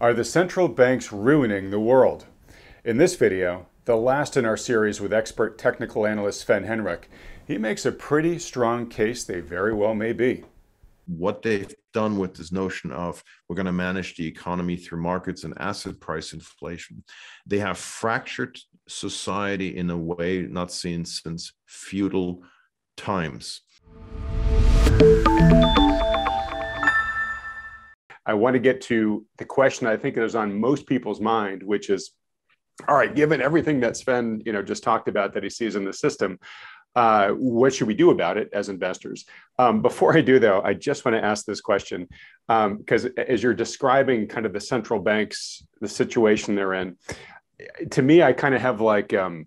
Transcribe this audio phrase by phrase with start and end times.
[0.00, 2.26] Are the central banks ruining the world?
[2.84, 7.06] In this video, the last in our series with expert technical analyst Sven Henrich,
[7.44, 10.44] he makes a pretty strong case they very well may be.
[11.06, 15.42] What they've done with this notion of we're going to manage the economy through markets
[15.42, 17.02] and asset price inflation,
[17.44, 18.56] they have fractured
[18.86, 22.44] society in a way not seen since feudal
[22.96, 23.62] times.
[28.28, 31.88] I want to get to the question I think is on most people's mind, which
[31.88, 32.12] is,
[32.86, 35.84] all right, given everything that Sven, you know, just talked about that he sees in
[35.84, 36.38] the system,
[36.94, 39.24] uh, what should we do about it as investors?
[39.58, 42.06] Um, before I do, though, I just want to ask this question
[42.46, 46.96] because um, as you're describing kind of the central banks, the situation they're in,
[47.90, 49.46] to me, I kind of have like um,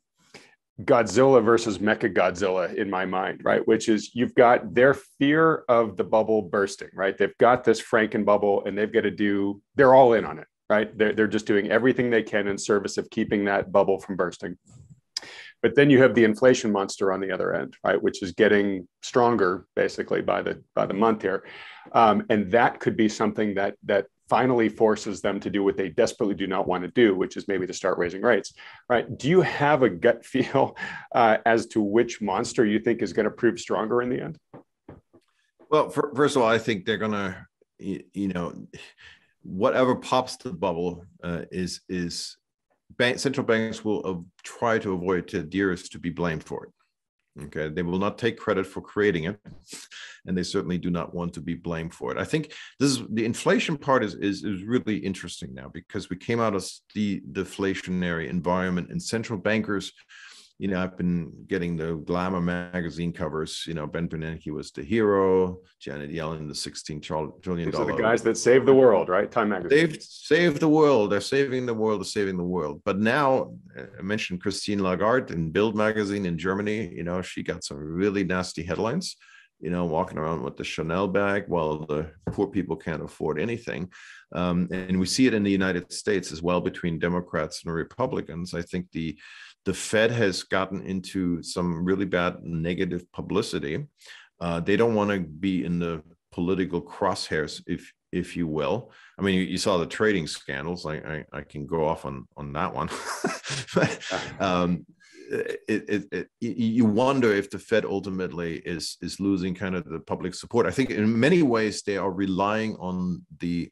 [0.86, 3.66] Godzilla versus Mecha Godzilla in my mind, right?
[3.68, 7.18] Which is you've got their fear of the bubble bursting, right?
[7.18, 10.48] They've got this Franken bubble and they've got to do, they're all in on it,
[10.70, 10.96] right?
[10.98, 14.58] They're, they're just doing everything they can in service of keeping that bubble from bursting.
[15.62, 18.02] But then you have the inflation monster on the other end, right?
[18.02, 21.44] Which is getting stronger basically by the by the month here.
[21.92, 25.90] Um, and that could be something that that finally forces them to do what they
[25.90, 28.54] desperately do not want to do, which is maybe to start raising rates.
[28.88, 29.06] Right?
[29.18, 30.78] Do you have a gut feel
[31.14, 34.40] uh, as to which monster you think is going to prove stronger in the end?
[35.70, 37.46] Well, for, first of all, I think they're going to,
[37.78, 38.54] you know,
[39.44, 42.38] whatever pops the bubble uh, is is
[42.98, 46.72] bank, central banks will uh, try to avoid to dearest to be blamed for it.
[47.44, 49.40] Okay, they will not take credit for creating it,
[50.26, 52.18] and they certainly do not want to be blamed for it.
[52.18, 56.18] I think this is the inflation part is is, is really interesting now because we
[56.18, 59.94] came out of the deflationary environment, and central bankers
[60.62, 63.64] you know, I've been getting the Glamour magazine covers.
[63.66, 67.72] You know, Ben Bernanke was the hero, Janet Yellen, the $16 trillion.
[67.72, 69.32] These are the guys that saved the world, right?
[69.32, 69.70] Time magazine.
[69.70, 71.12] They've saved the world.
[71.12, 72.02] They're saving the world.
[72.02, 72.84] They're saving the world.
[72.86, 76.94] But now, I mentioned Christine Lagarde in Bild magazine in Germany.
[76.94, 79.18] You know, she got some really nasty headlines.
[79.62, 83.90] You know, walking around with the Chanel bag while the poor people can't afford anything.
[84.34, 88.54] Um, and we see it in the United States as well between Democrats and Republicans.
[88.54, 89.18] I think the
[89.66, 93.86] the Fed has gotten into some really bad negative publicity.
[94.40, 96.02] Uh, they don't want to be in the
[96.32, 98.92] political crosshairs, if if you will.
[99.18, 100.86] I mean, you, you saw the trading scandals.
[100.86, 102.90] I, I, I can go off on on that one.
[104.40, 104.86] um,
[105.32, 110.00] it, it, it, you wonder if the Fed ultimately is is losing kind of the
[110.00, 110.66] public support.
[110.66, 113.70] I think in many ways they are relying on the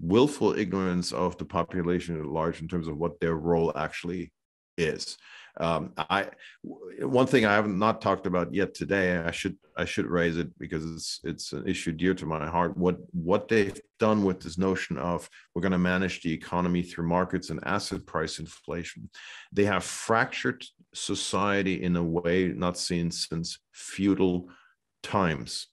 [0.00, 4.32] willful ignorance of the population at large in terms of what their role actually
[4.78, 5.18] is.
[5.60, 6.28] Um, I
[7.00, 9.16] one thing I haven't not talked about yet today.
[9.16, 12.76] I should I should raise it because it's it's an issue dear to my heart.
[12.76, 17.08] What what they've done with this notion of we're going to manage the economy through
[17.08, 19.10] markets and asset price inflation.
[19.52, 24.48] They have fractured society in a way not seen since feudal
[25.02, 25.66] times.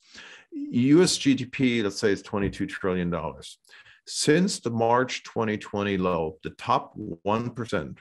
[0.52, 1.18] U.S.
[1.20, 3.60] GDP, let's say, is twenty-two trillion dollars.
[4.08, 7.98] Since the March 2020 low, the top 1%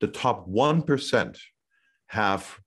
[0.00, 1.38] the top 1%
[2.08, 2.58] have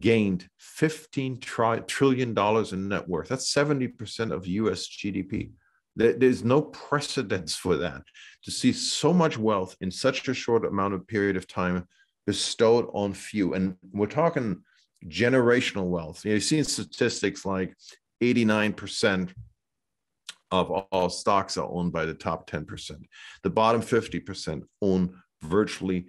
[0.00, 3.28] gained 15 tri- trillion dollars in net worth.
[3.28, 5.52] That's 70% of US GDP.
[5.96, 8.02] There's no precedence for that
[8.44, 11.86] to see so much wealth in such a short amount of period of time
[12.26, 13.54] bestowed on few.
[13.54, 14.62] And we're talking
[15.06, 16.24] generational wealth.
[16.24, 17.74] You've seen statistics like
[18.22, 19.32] 89%
[20.50, 22.90] of all stocks are owned by the top 10%.
[23.42, 26.06] The bottom 50% own virtually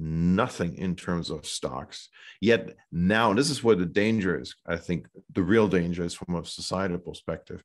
[0.00, 2.08] nothing in terms of stocks.
[2.40, 4.54] Yet now, this is where the danger is.
[4.66, 7.62] I think the real danger is from a societal perspective.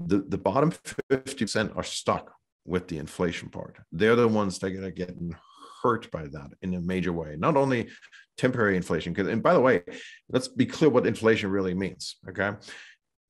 [0.00, 0.72] The, the bottom
[1.10, 2.32] 50% are stuck
[2.64, 3.76] with the inflation part.
[3.92, 5.34] They're the ones that are getting
[5.82, 7.36] hurt by that in a major way.
[7.38, 7.88] Not only
[8.36, 9.82] temporary inflation, because and by the way,
[10.30, 12.16] let's be clear what inflation really means.
[12.28, 12.52] Okay.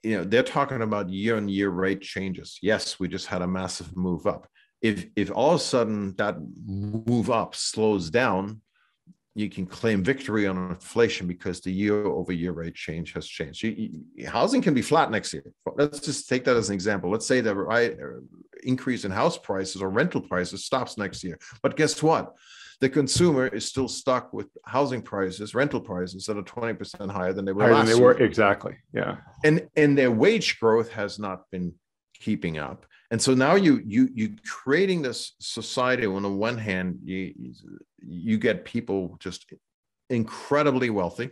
[0.03, 2.59] You know, they're talking about year-on-year rate changes.
[2.63, 4.49] Yes, we just had a massive move up
[4.81, 6.37] if if all of a sudden that
[6.67, 8.61] move up slows down
[9.39, 13.63] you can claim victory on inflation because the year over year rate change has changed.
[13.63, 15.45] You, you, housing can be flat next year.
[15.77, 17.09] Let's just take that as an example.
[17.09, 18.21] Let's say the right uh,
[18.65, 21.39] increase in house prices or rental prices stops next year.
[21.63, 22.35] But guess what?
[22.81, 27.45] The consumer is still stuck with housing prices, rental prices that are 20% higher than
[27.45, 28.15] they were higher last than they year.
[28.15, 28.77] were exactly.
[28.93, 29.19] Yeah.
[29.45, 31.75] And and their wage growth has not been
[32.15, 36.99] keeping up and so now you you you creating this society on the one hand
[37.03, 37.53] you
[37.99, 39.53] you get people just
[40.11, 41.31] incredibly wealthy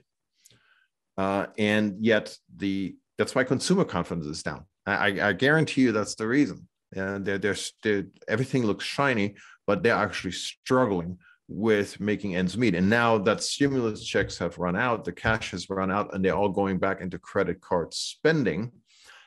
[1.18, 6.14] uh, and yet the that's why consumer confidence is down I, I guarantee you that's
[6.14, 9.36] the reason and they're, they're, they're everything looks shiny,
[9.66, 11.18] but they're actually struggling
[11.48, 12.74] with making ends meet.
[12.74, 16.34] And now that stimulus checks have run out, the cash has run out, and they're
[16.34, 18.72] all going back into credit card spending.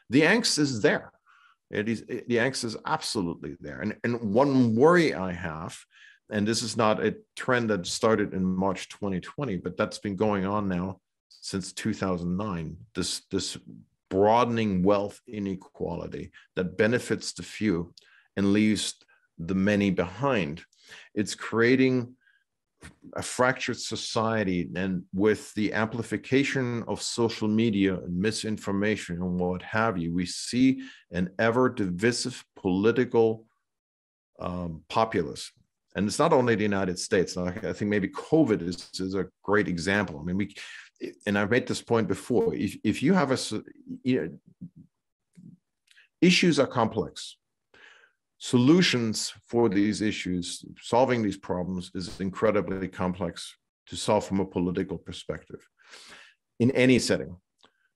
[0.10, 1.12] The angst is there.
[1.72, 3.82] It is it, the angst is absolutely there.
[3.82, 5.78] And, and one worry I have,
[6.32, 10.46] and this is not a trend that started in March 2020, but that's been going
[10.46, 11.00] on now
[11.30, 12.78] since 2009.
[12.96, 13.58] This this
[14.10, 17.94] broadening wealth inequality that benefits the few
[18.36, 18.96] and leaves
[19.38, 20.64] the many behind.
[21.14, 22.16] It's creating
[23.16, 29.98] a fractured society and with the amplification of social media and misinformation and what have
[29.98, 30.82] you we see
[31.12, 33.46] an ever divisive political
[34.40, 35.52] um, populace.
[35.96, 39.68] And it's not only the united states i think maybe covid is, is a great
[39.68, 40.20] example.
[40.20, 40.56] I mean we
[41.26, 43.38] and i've made this point before if, if you have a
[44.04, 44.30] you know,
[46.22, 47.38] issues are complex
[48.40, 53.56] solutions for these issues, solving these problems is incredibly complex
[53.88, 55.60] to solve from a political perspective
[56.60, 57.36] in any setting.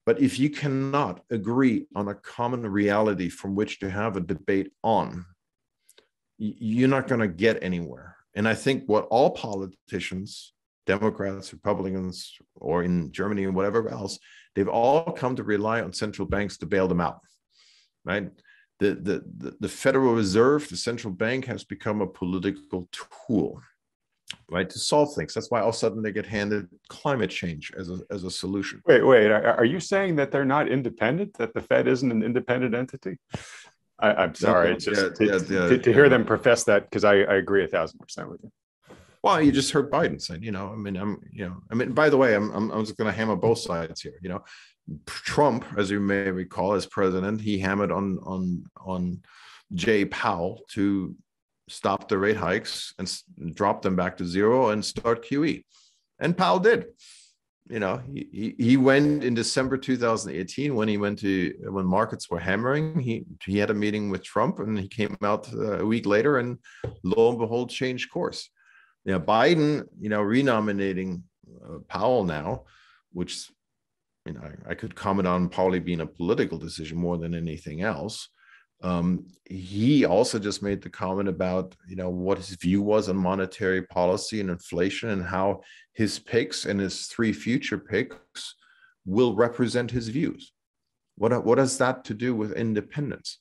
[0.05, 4.71] But if you cannot agree on a common reality from which to have a debate
[4.83, 5.25] on,
[6.37, 8.17] you're not going to get anywhere.
[8.35, 10.53] And I think what all politicians,
[10.85, 14.19] Democrats, Republicans, or in Germany and whatever else,
[14.55, 17.21] they've all come to rely on central banks to bail them out,
[18.03, 18.29] right?
[18.79, 23.61] The, the, the Federal Reserve, the central bank, has become a political tool,
[24.49, 25.33] right, to solve things.
[25.33, 28.31] That's why all of a sudden they get handed climate change as a, as a
[28.31, 28.81] solution.
[28.85, 32.75] Wait, wait, are you saying that they're not independent, that the Fed isn't an independent
[32.75, 33.17] entity?
[33.99, 36.89] I, am sorry, no, it's just yeah, to, yeah, to, to, hear them profess that
[36.89, 38.51] because I, I agree a thousand percent with you.
[39.23, 41.93] Well, you just heard Biden say, you know, I mean, I'm, you know, I mean,
[41.93, 44.19] by the way, I'm, I'm, I'm just going to hammer both sides here.
[44.21, 44.43] You know,
[45.05, 49.21] Trump, as you may recall, as president, he hammered on on on
[49.73, 51.15] Jay Powell to
[51.69, 55.63] stop the rate hikes and drop them back to zero and start QE,
[56.19, 56.87] and Powell did.
[57.69, 62.39] You know, he he went in December 2018 when he went to when markets were
[62.39, 62.99] hammering.
[62.99, 66.39] He he had a meeting with Trump, and he came out uh, a week later,
[66.39, 66.57] and
[67.03, 68.49] lo and behold, changed course.
[69.05, 71.23] Know, Biden, you know, renominating
[71.63, 72.63] uh, Powell now,
[73.11, 73.49] which
[74.25, 78.29] I I, I, could comment on probably being a political decision more than anything else.
[78.81, 83.15] Um, he also just made the comment about, you know, what his view was on
[83.15, 85.61] monetary policy and inflation and how
[85.93, 88.55] his picks and his three future picks
[89.05, 90.51] will represent his views.
[91.15, 93.39] What, what has that to do with independence?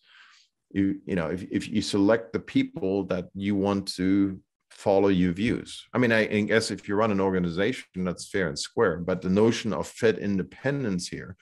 [0.70, 4.40] You, you know, if, if you select the people that you want to
[4.72, 5.86] follow your views.
[5.92, 8.98] I mean, I, I, guess if you run an organization, that's fair and square.
[8.98, 11.36] But the notion of Fed independence here,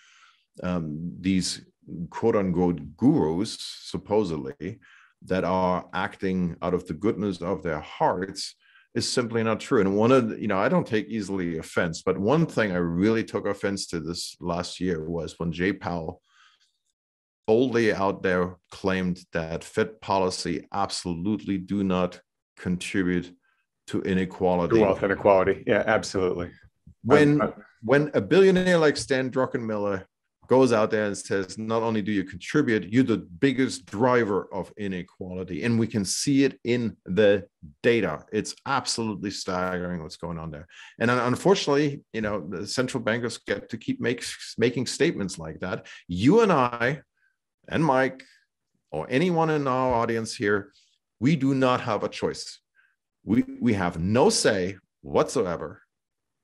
[0.63, 1.63] um, these
[2.11, 4.81] quote unquote gurus, supposedly,
[5.27, 8.55] that are acting out of the goodness of their hearts
[8.95, 9.81] is simply not true.
[9.81, 12.77] And one of the, you know, I don't take easily offense, but one thing I
[12.77, 16.21] really took offense to this last year was when Jay Powell
[17.47, 22.21] boldly out there claimed that Fed policy absolutely do not
[22.57, 23.33] contribute
[23.89, 24.77] to inequality.
[24.77, 25.65] To wealth inequality.
[25.67, 26.51] Yeah, absolutely.
[27.03, 30.05] When I'm, I'm, when a billionaire like Stan Druckenmiller
[30.47, 34.73] goes out there and says, not only do you contribute, you're the biggest driver of
[34.77, 35.63] inequality.
[35.63, 37.47] And we can see it in the
[37.85, 38.25] data.
[38.33, 40.67] It's absolutely staggering what's going on there.
[40.99, 44.25] And unfortunately, you know, the central bankers get to keep make,
[44.59, 45.87] making statements like that.
[46.09, 47.03] You and I
[47.69, 48.25] and Mike
[48.91, 50.73] or anyone in our audience here
[51.21, 52.59] we do not have a choice.
[53.25, 55.83] We, we have no say whatsoever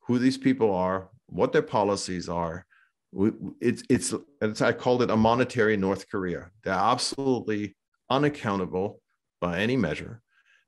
[0.07, 2.67] who these people are, what their policies are.
[3.13, 6.51] We, it's, it's, it's, I called it a monetary North Korea.
[6.63, 7.75] They're absolutely
[8.11, 9.01] unaccountable
[9.41, 10.23] by any measure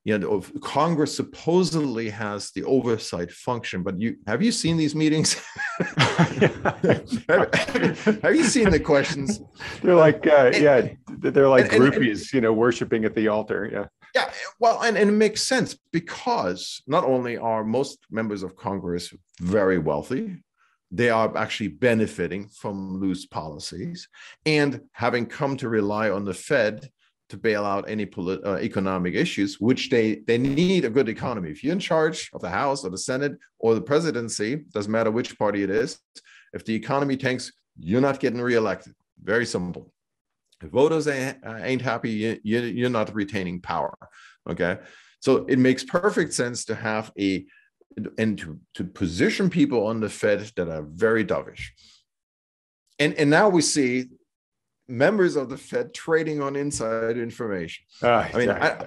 [0.05, 5.33] you know congress supposedly has the oversight function but you have you seen these meetings
[7.27, 7.53] have,
[8.23, 9.41] have, you seen the questions
[9.81, 10.87] they're like uh, yeah
[11.19, 13.85] they're like and, groupies and, you know worshiping at the altar yeah
[14.15, 19.13] yeah well and, and it makes sense because not only are most members of congress
[19.39, 20.37] very wealthy
[20.91, 24.07] they are actually benefiting from loose policies
[24.45, 26.89] and having come to rely on the fed
[27.29, 31.51] to bail out any polit- uh, economic issues, which they they need a good economy.
[31.51, 35.11] If you're in charge of the House or the Senate or the presidency, doesn't matter
[35.11, 35.99] which party it is,
[36.53, 38.93] if the economy tanks, you're not getting reelected.
[39.21, 39.91] Very simple.
[40.61, 43.95] If voters ain't, uh, ain't happy, you, you're not retaining power.
[44.49, 44.77] Okay,
[45.19, 47.45] so it makes perfect sense to have a
[48.17, 51.69] and to, to position people on the Fed that are very dovish.
[52.99, 54.09] And, and now we see
[54.89, 57.85] members of the Fed trading on inside information.
[58.01, 58.85] Uh, I mean, I,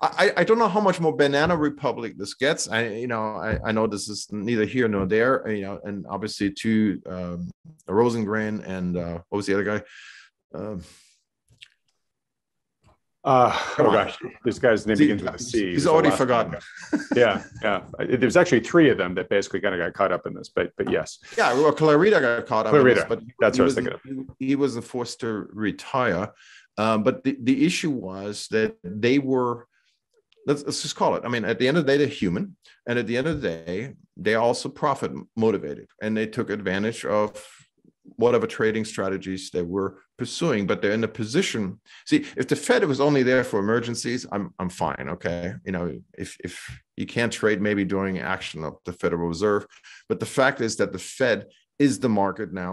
[0.00, 2.68] I, I don't know how much more banana republic this gets.
[2.68, 5.48] I you know I, I know this is neither here nor there.
[5.48, 7.50] You know, and obviously to um,
[7.88, 9.82] Rosengren and uh, what was the other guy?
[10.54, 10.82] Um,
[13.22, 15.72] uh, oh gosh, this guy's name begins with a C.
[15.72, 16.56] He's already forgotten.
[17.14, 17.82] yeah, yeah.
[17.98, 20.72] There's actually three of them that basically kind of got caught up in this, but
[20.78, 21.18] but yes.
[21.36, 22.72] Yeah, well, Clarida got caught up.
[22.72, 24.00] Clarida, but that's what I was thinking of.
[24.38, 26.32] He was forced to retire,
[26.78, 29.66] um, but the, the issue was that they were.
[30.46, 31.22] Let's, let's just call it.
[31.26, 32.56] I mean, at the end of the day, they're human,
[32.88, 37.04] and at the end of the day, they also profit motivated, and they took advantage
[37.04, 37.46] of
[38.16, 41.80] whatever trading strategies they were pursuing, but they're in a position.
[42.04, 45.06] See, if the Fed was only there for emergencies, I'm I'm fine.
[45.14, 45.86] Okay, you know,
[46.18, 46.54] if if
[46.98, 49.64] you can't trade maybe during action of the Federal Reserve,
[50.10, 51.46] but the fact is that the Fed
[51.78, 52.72] is the market now.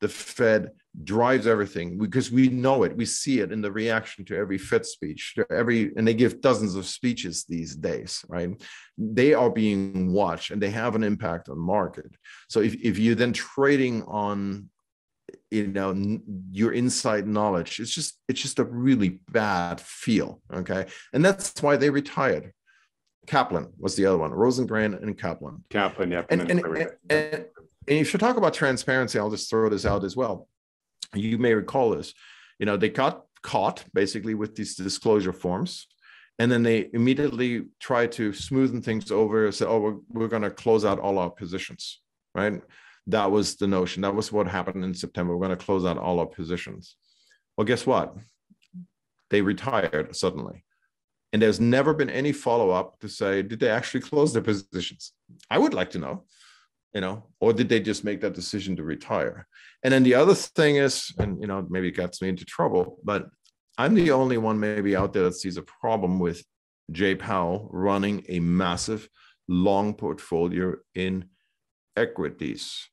[0.00, 0.70] The Fed
[1.02, 2.96] drives everything because we know it.
[2.96, 6.76] We see it in the reaction to every Fed speech, every and they give dozens
[6.76, 8.50] of speeches these days, right?
[8.96, 12.10] They are being watched and they have an impact on market.
[12.48, 14.70] So if, if you're then trading on
[15.50, 16.20] you know
[16.50, 17.80] your inside knowledge.
[17.80, 20.86] It's just it's just a really bad feel okay?
[21.12, 22.52] And that's why they retired.
[23.26, 25.64] Kaplan was the other one rosengren and kaplan.
[25.70, 27.44] Kaplan yeah and, and, and, and, and
[27.86, 30.48] if you talk about transparency i'll just throw this out as well.
[31.14, 32.12] You may recall this.
[32.58, 35.86] You know they got caught basically with these disclosure forms
[36.38, 40.50] and then they immediately try to smoothen things over say oh we're, we're going to
[40.50, 42.00] close out all our positions
[42.34, 42.62] right
[43.08, 44.02] that was the notion.
[44.02, 45.36] That was what happened in september.
[45.36, 46.96] We're going to close out all our positions.
[47.56, 48.16] Well guess what?
[49.30, 50.64] They retired suddenly.
[51.32, 55.12] And there's never been any follow-up to say did they actually close their positions?
[55.50, 56.24] I would like to know
[56.94, 59.48] you know, or did they just make that decision to retire?
[59.82, 62.98] And then the other thing is, and you know, maybe it gets me into trouble,
[63.04, 63.26] but
[63.76, 66.44] I'm the only one maybe out there that sees a problem with
[66.92, 69.08] Jay Powell running a massive
[69.48, 71.26] long portfolio in
[71.96, 72.88] equities.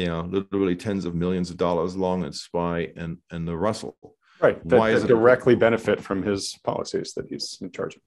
[0.00, 3.96] You know, literally tens of millions of dollars long at SPY and and the Russell.
[4.40, 4.66] Right.
[4.68, 8.02] That, Why that directly benefit from his policies that he's in charge of.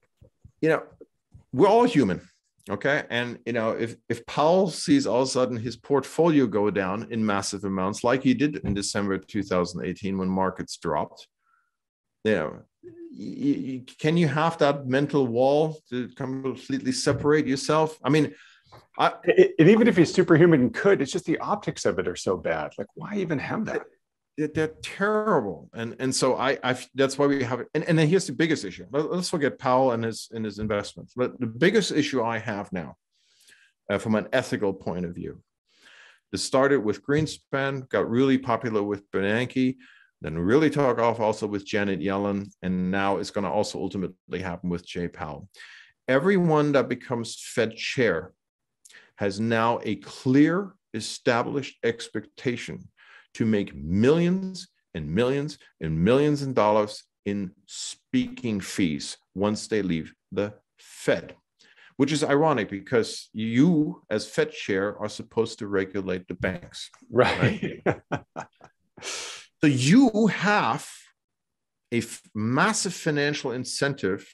[0.62, 0.82] You know,
[1.52, 2.22] we're all human
[2.70, 3.02] Okay.
[3.10, 7.08] And you know, if if Powell sees all of a sudden his portfolio go down
[7.10, 11.26] in massive amounts, like he did in December 2018 when markets dropped,
[12.24, 12.62] you know,
[13.10, 17.98] you, you, can you have that mental wall to completely separate yourself?
[18.04, 18.32] I mean,
[18.98, 19.12] I,
[19.58, 22.36] and even if he's superhuman and could, it's just the optics of it are so
[22.36, 22.72] bad.
[22.76, 23.82] Like, why even have that?
[24.38, 25.68] they're terrible.
[25.74, 27.68] And and so i i that's why we have it.
[27.74, 28.86] And, and then here's the biggest issue.
[28.90, 31.12] Let's forget powell and his and his investments.
[31.14, 32.96] But the biggest issue i have now
[33.90, 35.42] uh, from an ethical point of view
[36.32, 39.76] it started with greenspan got really popular with bernanke
[40.20, 44.40] then really took off also with janet yellen and now it's going to also ultimately
[44.40, 45.48] happen with jay powell.
[46.08, 48.32] Everyone that becomes fed chair
[49.16, 52.88] has now a clear established expectation
[53.34, 60.12] to make millions and millions and millions of dollars in speaking fees once they leave
[60.32, 61.34] the Fed,
[61.96, 66.90] which is ironic because you, as Fed chair, are supposed to regulate the banks.
[67.10, 67.82] Right.
[67.84, 68.22] right?
[69.02, 70.88] so you have
[71.94, 72.02] a
[72.34, 74.28] massive financial incentive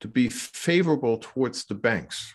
[0.00, 2.34] to be favorable towards the banks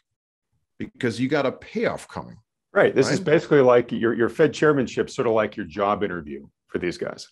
[0.80, 2.38] because you got a payoff coming.
[2.74, 2.96] Right.
[2.96, 3.14] This right?
[3.14, 6.98] is basically like your, your Fed chairmanship, sort of like your job interview for these
[6.98, 7.28] guys.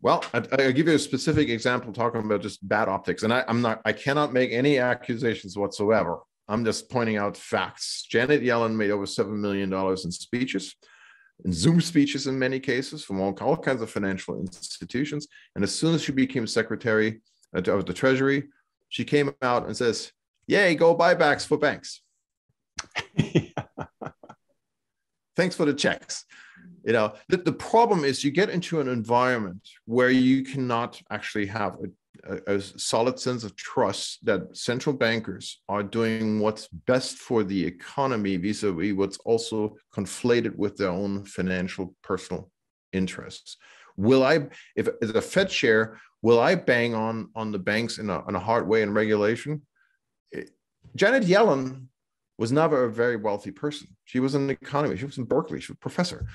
[0.00, 3.22] Well, I, will give you a specific example talking about just bad optics.
[3.22, 6.18] And I, I'm not, I cannot make any accusations whatsoever.
[6.48, 8.04] I'm just pointing out facts.
[8.10, 10.74] Janet Yellen made over $7 million in speeches,
[11.44, 15.28] in Zoom speeches in many cases from all, all kinds of financial institutions.
[15.54, 17.20] And as soon as she became secretary
[17.56, 18.48] uh, of the Treasury,
[18.88, 20.10] she came out and says,
[20.48, 22.02] Yay, go buybacks for banks.
[25.36, 26.24] thanks for the checks.
[26.84, 31.46] You know the, the problem is you get into an environment where you cannot actually
[31.46, 37.18] have a, a, a, solid sense of trust that central bankers are doing what's best
[37.18, 42.50] for the economy vis-a-vis what's also conflated with their own financial personal
[42.92, 43.58] interests.
[43.96, 48.10] Will i if as a fed chair will i bang on on the banks in
[48.10, 49.62] a, in a hard way in regulation?
[50.34, 50.44] Eh,
[50.96, 51.86] Janet yellen
[52.38, 53.88] was never a very wealthy person.
[54.04, 55.00] She was an economist.
[55.00, 55.60] She was in Berkeley.
[55.60, 56.26] She was a professor.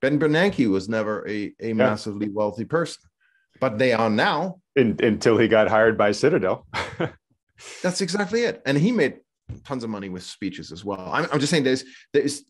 [0.00, 1.72] Ben Bernanke was never a, a yeah.
[1.74, 3.02] massively wealthy person,
[3.60, 4.60] but they are now.
[4.74, 6.66] In, until he got hired by Citadel.
[7.82, 8.62] That's exactly it.
[8.66, 9.18] And he made
[9.64, 11.08] tons of money with speeches as well.
[11.12, 12.42] I'm, I'm just saying there's there's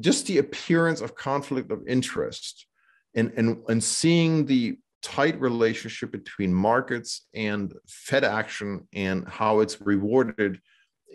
[0.00, 2.66] just the appearance of conflict of interest
[3.14, 9.80] and and and seeing the tight relationship between markets and Fed action and how it's
[9.80, 10.60] rewarded,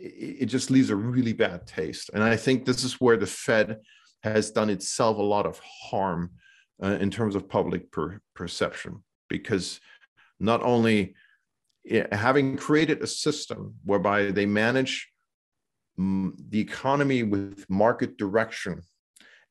[0.01, 2.09] it, just leaves a really bad taste.
[2.13, 3.79] And I think this is where the Fed
[4.23, 6.31] has done itself a lot of harm
[6.83, 9.79] uh, in terms of public per- perception, because
[10.39, 11.15] not only
[12.11, 15.09] having created a system whereby they manage
[15.99, 18.81] mm, the economy with market direction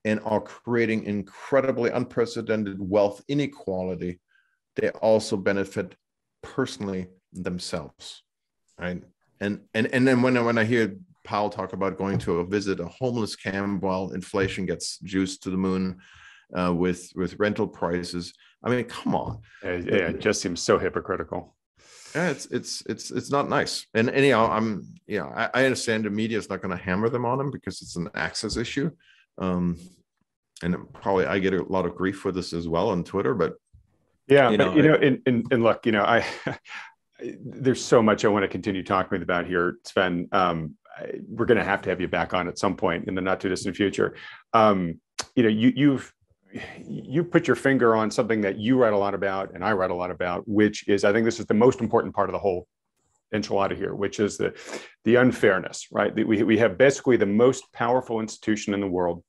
[0.05, 4.21] and are creating incredibly unprecedented wealth inequality,
[4.77, 5.95] they also benefit
[6.43, 8.23] personally themselves,
[8.79, 9.03] right?
[9.41, 12.47] And and and then when I, when I hear Powell talk about going to a
[12.47, 15.99] visit a homeless camp while inflation gets juiced to the moon
[16.57, 20.79] uh, with with rental prices, I mean, come on, yeah, yeah, it just seems so
[20.79, 21.55] hypocritical.
[22.15, 23.87] Yeah, it's it's it's it's not nice.
[23.95, 27.25] And anyhow, I'm yeah, I, I understand the media is not going to hammer them
[27.25, 28.91] on them because it's an access issue.
[29.39, 29.79] Um,
[30.63, 33.55] and probably I get a lot of grief for this as well on Twitter, but
[34.29, 36.25] yeah, you but know, you know, and, and, and look, you know, I
[37.43, 40.29] there's so much I want to continue talking about here, Sven.
[40.33, 40.77] Um,
[41.29, 43.41] we're going to have to have you back on at some point in the not
[43.41, 44.15] too distant future.
[44.53, 45.01] Um,
[45.35, 46.13] you know, you, you've
[46.79, 49.93] you put your finger on something that you write a lot about and I write
[49.93, 52.41] a lot about, which is I think this is the most important part of the
[52.41, 52.67] whole
[53.33, 54.53] enchilada here, which is the
[55.05, 56.15] the unfairness, right?
[56.15, 59.23] We, we have basically the most powerful institution in the world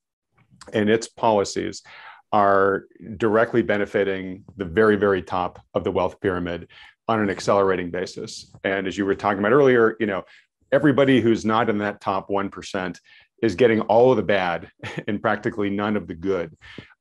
[0.74, 1.84] and its policies
[2.32, 2.86] are
[3.18, 6.68] directly benefiting the very, very top of the wealth pyramid
[7.12, 8.54] on an accelerating basis.
[8.64, 10.24] And as you were talking about earlier, you know,
[10.72, 12.98] everybody who's not in that top 1%
[13.42, 14.70] is getting all of the bad
[15.08, 16.56] and practically none of the good.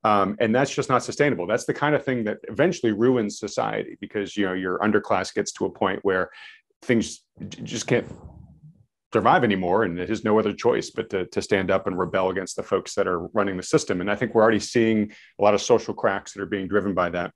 [0.04, 1.46] Um, and that's just not sustainable.
[1.46, 5.52] That's the kind of thing that eventually ruins society because, you know, your underclass gets
[5.52, 6.30] to a point where
[6.82, 8.06] things just can't
[9.12, 12.30] survive anymore and it has no other choice but to, to stand up and rebel
[12.30, 15.42] against the folks that are running the system and i think we're already seeing a
[15.42, 17.32] lot of social cracks that are being driven by that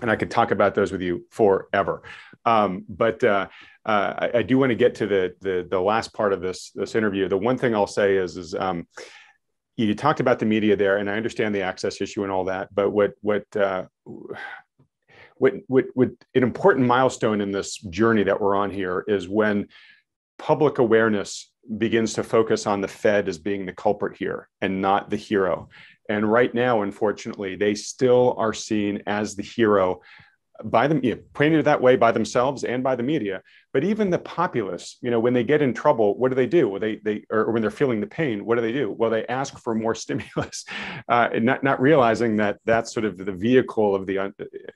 [0.00, 2.02] and i could talk about those with you forever.
[2.44, 3.48] Um, but uh,
[3.84, 6.70] uh, I, I, do want to get to the, the, the last part of this
[6.76, 7.28] this interview.
[7.28, 8.86] The one thing i'll say is is um,
[9.76, 12.74] you talked about the media there and i understand the access issue and all that
[12.74, 13.84] but what what uh,
[15.38, 19.68] what, what, what an important milestone in this journey that we're on here is when
[20.38, 25.10] public awareness begins to focus on the Fed as being the culprit here and not
[25.10, 25.68] the hero.
[26.08, 30.00] And right now, unfortunately, they still are seen as the hero
[30.64, 33.42] by them, you know, painted that way by themselves and by the media.
[33.72, 36.68] But even the populace, you know, when they get in trouble, what do they do?
[36.68, 38.90] Well, they they or when they're feeling the pain, what do they do?
[38.90, 40.64] Well, they ask for more stimulus,
[41.08, 44.30] uh, and not not realizing that that's sort of the vehicle of the uh,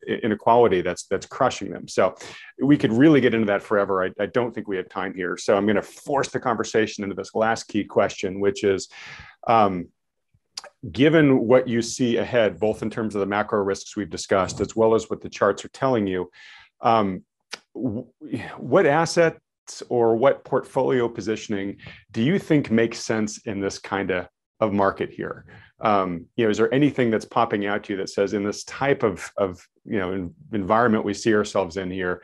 [0.06, 1.88] inequality that's that's crushing them.
[1.88, 2.14] So
[2.62, 4.04] we could really get into that forever.
[4.04, 5.36] I, I don't think we have time here.
[5.36, 8.88] So I'm going to force the conversation into this last key question, which is.
[9.46, 9.88] Um,
[10.90, 14.74] given what you see ahead, both in terms of the macro risks we've discussed, as
[14.74, 16.30] well as what the charts are telling you,
[16.80, 17.22] um,
[17.72, 19.38] what assets
[19.88, 21.76] or what portfolio positioning
[22.10, 24.26] do you think makes sense in this kind of,
[24.58, 25.46] of market here?
[25.80, 28.64] Um, you know, is there anything that's popping out to you that says in this
[28.64, 32.22] type of, of you know environment we see ourselves in here,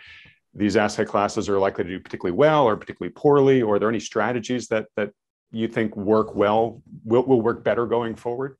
[0.54, 3.62] these asset classes are likely to do particularly well or particularly poorly?
[3.62, 5.10] Or are there any strategies that that
[5.52, 8.56] you think work well, will, will work better going forward?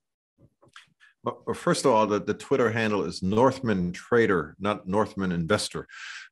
[1.25, 5.89] Well, first of all, the, the Twitter handle is Northman Trader, not Northman Investor,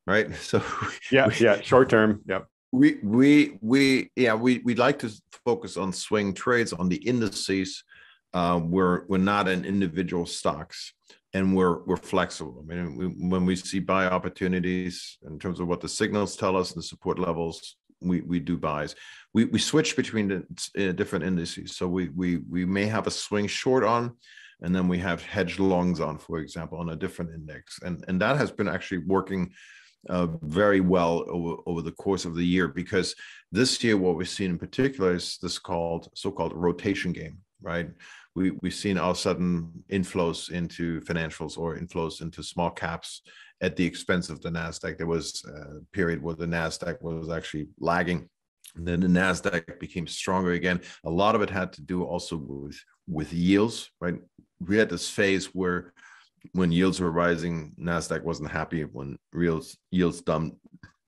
[0.07, 0.29] right?
[0.37, 0.62] So
[1.11, 2.40] yeah, we, yeah, short term, yeah.
[2.73, 5.11] We we we yeah we we like to
[5.45, 7.85] focus on swing trades on the indices.
[8.33, 10.93] Uh, we're we're not in individual stocks,
[11.35, 12.64] and we're we're flexible.
[12.69, 16.57] I mean, we, when we see buy opportunities in terms of what the signals tell
[16.57, 18.95] us and the support levels, we we do buys.
[19.33, 21.77] We we switch between the uh, different indices.
[21.77, 24.17] So we we we may have a swing short on,
[24.61, 28.21] and then we have hedge longs on, for example, on a different index, and and
[28.21, 29.53] that has been actually working.
[30.11, 33.14] Uh, very well over, over the course of the year because
[33.53, 37.88] this year what we've seen in particular is this called so-called rotation game right
[38.35, 43.23] we, we've seen all sudden inflows into financials or inflows into small caps
[43.64, 44.98] at the expense of the Nasdaq.
[44.98, 48.29] There was a period where the Nasdaq was actually lagging.
[48.77, 50.81] And then the Nasdaq became stronger again.
[51.05, 54.16] A lot of it had to do also with with yields, right?
[54.61, 55.92] We had this phase where
[56.53, 58.83] when yields were rising, Nasdaq wasn't happy.
[58.83, 60.59] When yields yields dumped,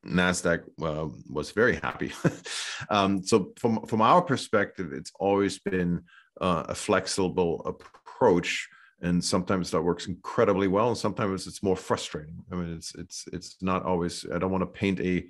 [0.06, 2.12] Nasdaq uh, was very happy.
[2.90, 6.04] um, so from from our perspective, it's always been
[6.40, 8.68] uh, a flexible approach
[9.02, 13.24] and sometimes that works incredibly well and sometimes it's more frustrating i mean it's it's
[13.32, 15.24] it's not always i don't want to paint a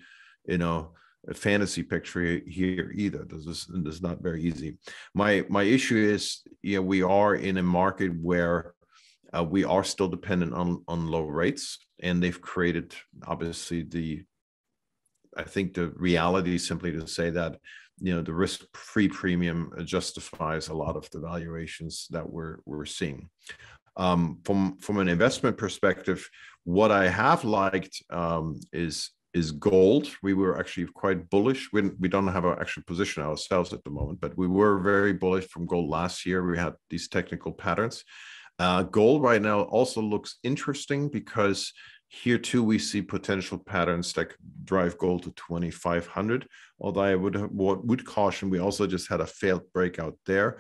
[0.47, 0.93] you know
[1.29, 4.79] a fantasy picture here either this is this is not very easy
[5.15, 6.43] my my issue is
[6.77, 8.75] know we are in a market where
[9.37, 11.65] Uh, we are still dependent on on low rates,
[12.07, 12.95] and they've created
[13.27, 14.25] obviously the.
[15.43, 17.53] I think the reality is simply to say that
[17.99, 23.29] you know the risk-free premium justifies a lot of the valuations that we're we're seeing.
[23.97, 26.29] Um, from from an investment perspective,
[26.65, 30.09] what I have liked um, is is gold.
[30.23, 31.69] We were actually quite bullish.
[31.73, 35.13] We, we don't have an actual position ourselves at the moment, but we were very
[35.13, 36.43] bullish from gold last year.
[36.43, 38.03] We had these technical patterns.
[38.59, 41.71] Uh, gold right now also looks interesting because
[42.09, 44.33] here too we see potential patterns that
[44.65, 46.47] drive gold to 2500
[46.81, 50.59] although i would would caution we also just had a failed breakout there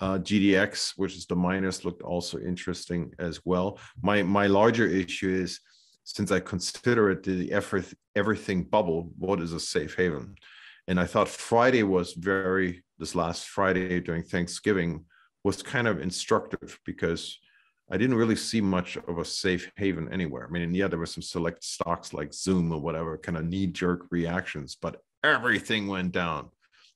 [0.00, 5.28] uh, gdx which is the miners looked also interesting as well my my larger issue
[5.28, 5.60] is
[6.04, 7.84] since I consider it the effort,
[8.16, 10.34] everything bubble, what is a safe haven?
[10.88, 15.04] And I thought Friday was very, this last Friday during Thanksgiving
[15.44, 17.38] was kind of instructive because
[17.90, 20.46] I didn't really see much of a safe haven anywhere.
[20.48, 23.66] I mean, yeah, there were some select stocks like Zoom or whatever, kind of knee
[23.66, 26.50] jerk reactions, but everything went down.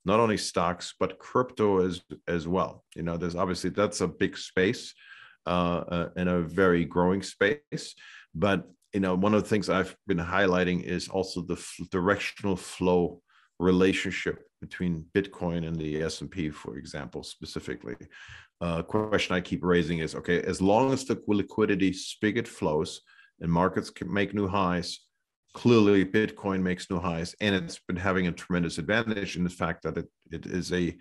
[0.04, 2.84] Not only stocks, but crypto as as well.
[2.94, 4.94] You know, there's obviously that's a big space
[5.46, 7.94] uh, uh, and a very growing space.
[8.34, 12.54] But you know, one of the things I've been highlighting is also the f- directional
[12.56, 13.20] flow
[13.58, 17.96] relationship between Bitcoin and the S&P, for example, specifically.
[18.64, 23.02] Uh, question I keep raising is, okay, as long as the liquidity spigot flows
[23.40, 25.00] and markets can make new highs,
[25.52, 29.82] clearly Bitcoin makes new highs, and it's been having a tremendous advantage in the fact
[29.82, 30.96] that it, it is a,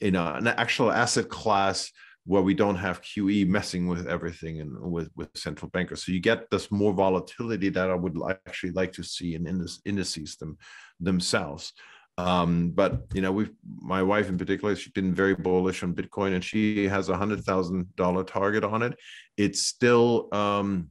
[0.00, 1.90] you know, an actual asset class
[2.26, 6.04] where we don't have QE messing with everything and with, with central bankers.
[6.04, 9.80] So you get this more volatility that I would actually like to see in this
[9.86, 10.58] indices them,
[11.00, 11.72] themselves.
[12.18, 16.34] Um, but you know, we've my wife in particular, she's been very bullish on Bitcoin,
[16.34, 18.98] and she has a hundred thousand dollar target on it.
[19.36, 20.88] It's still um,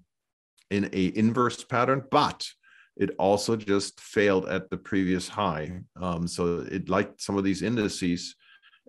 [0.72, 2.48] in a inverse pattern, but
[2.98, 5.80] it also just failed at the previous high.
[6.02, 8.36] Um, so it like some of these indices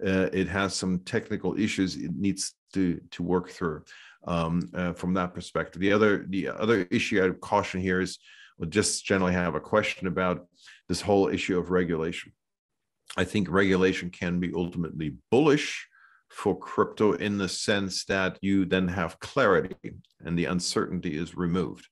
[0.06, 3.84] uh, it has some technical issues it needs to to work through
[4.26, 5.80] um, uh, from that perspective.
[5.80, 8.18] The other the other issue I would caution here is
[8.68, 10.46] just generally have a question about
[10.88, 12.32] this whole issue of regulation.
[13.16, 15.88] I think regulation can be ultimately bullish
[16.28, 19.74] for crypto in the sense that you then have clarity
[20.24, 21.88] and the uncertainty is removed.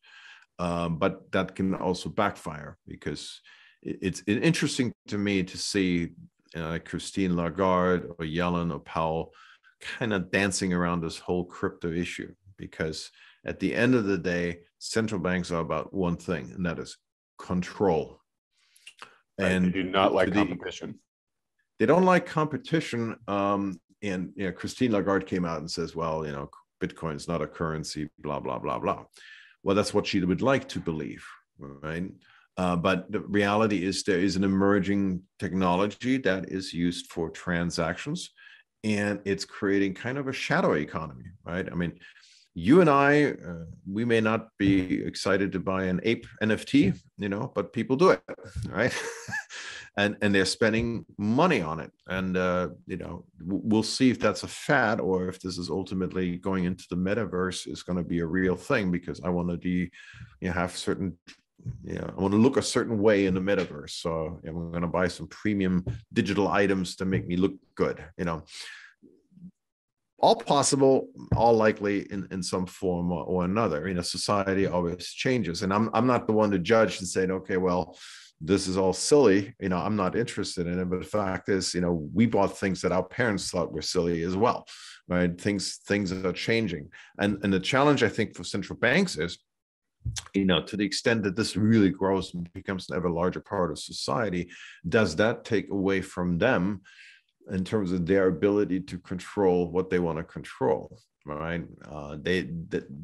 [0.61, 3.41] Um, but that can also backfire because
[3.83, 6.11] it's interesting to me to see
[6.55, 9.33] uh, Christine Lagarde or Yellen or Powell
[9.81, 13.11] kind of dancing around this whole crypto issue because
[13.47, 16.97] at the end of the day, central banks are about one thing, and that is
[17.39, 18.21] control.
[19.39, 20.99] Right, and they do not like the, competition.
[21.79, 23.17] They don't like competition.
[23.27, 26.51] Um, and you know, Christine Lagarde came out and says, "Well, you know,
[26.83, 29.05] Bitcoin is not a currency." Blah blah blah blah.
[29.63, 31.25] Well, that's what she would like to believe,
[31.59, 32.11] right?
[32.57, 38.31] Uh, but the reality is there is an emerging technology that is used for transactions
[38.85, 41.69] and it's creating kind of a shadow economy, right?
[41.71, 41.99] I mean,
[42.59, 47.29] you and I, uh, we may not be excited to buy an ape NFT, you
[47.29, 48.21] know, but people do it,
[48.69, 48.93] right?
[49.97, 54.43] and and they're spending money on it, and uh, you know, we'll see if that's
[54.43, 58.21] a fad or if this is ultimately going into the metaverse is going to be
[58.21, 59.91] a real thing because I want to be,
[60.41, 61.17] you know, have certain
[61.85, 63.91] yeah, I want to look a certain way in the metaverse.
[63.91, 68.05] So I'm going to buy some premium digital items to make me look good.
[68.17, 68.45] You know,
[70.21, 73.89] all possible, all likely in, in some form or, or another.
[73.89, 77.27] You know, society always changes, and I'm I'm not the one to judge and say,
[77.27, 77.97] okay, well,
[78.41, 79.55] this is all silly.
[79.61, 80.85] You know, I'm not interested in it.
[80.87, 84.23] But the fact is, you know, we bought things that our parents thought were silly
[84.23, 84.67] as well,
[85.07, 85.41] right?
[85.41, 89.39] Things things are changing, and and the challenge I think for central banks is
[90.33, 93.71] you know, to the extent that this really grows and becomes an ever larger part
[93.71, 94.49] of society,
[94.89, 96.81] does that take away from them
[97.51, 101.01] in terms of their ability to control what they want to control?
[101.25, 101.63] Right?
[101.91, 102.49] Uh, they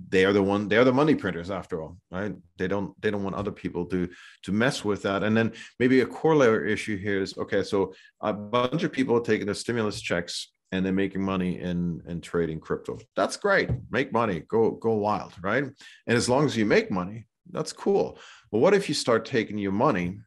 [0.09, 2.35] they are the one they are the money printers after all, right?
[2.57, 4.09] They don't they don't want other people to
[4.45, 5.23] to mess with that.
[5.23, 7.63] And then maybe a corollary issue here is okay.
[7.63, 12.01] So a bunch of people are taking the stimulus checks and then making money in
[12.09, 12.99] in trading crypto.
[13.15, 13.69] That's great.
[13.91, 14.41] Make money.
[14.49, 15.65] Go go wild, right?
[15.65, 18.19] And as long as you make money, that's cool.
[18.51, 20.21] But what if you start taking your money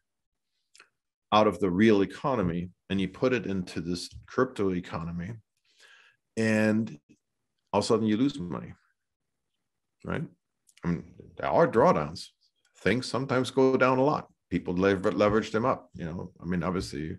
[1.32, 5.32] out of the real economy and you put it into this crypto economy
[6.36, 6.98] and
[7.74, 8.74] all of a sudden you lose money,
[10.06, 10.24] right?
[10.84, 11.04] I mean,
[11.38, 12.28] there are drawdowns.
[12.80, 14.28] Things sometimes go down a lot.
[14.50, 15.90] People leverage them up.
[15.96, 17.18] You know, I mean, obviously,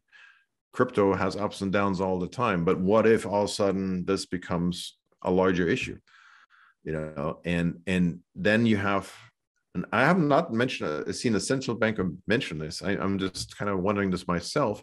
[0.73, 2.65] crypto has ups and downs all the time.
[2.65, 5.99] But what if all of a sudden this becomes a larger issue?
[6.89, 9.13] you know, and and then you have,
[9.75, 12.83] and I have not mentioned uh, seen a central banker mention this.
[12.83, 14.83] I, I'm just kind of wondering this myself.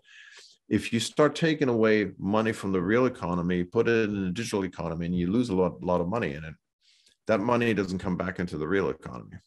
[0.69, 4.65] If you start taking away money from the real economy, put it in the digital
[4.65, 6.53] economy, and you lose a lot, lot of money in it,
[7.27, 9.37] that money doesn't come back into the real economy.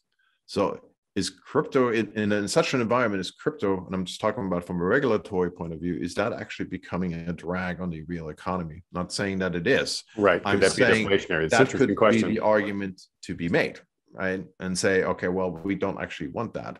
[0.45, 0.79] So
[1.15, 4.63] is crypto in, in, in, such an environment is crypto and i'm just talking about
[4.63, 8.29] from a regulatory point of view is that actually becoming a drag on the real
[8.29, 12.29] economy not saying that it is right i'm that saying that could question.
[12.29, 13.79] be the argument to be made
[14.13, 16.79] right and say okay well we don't actually want that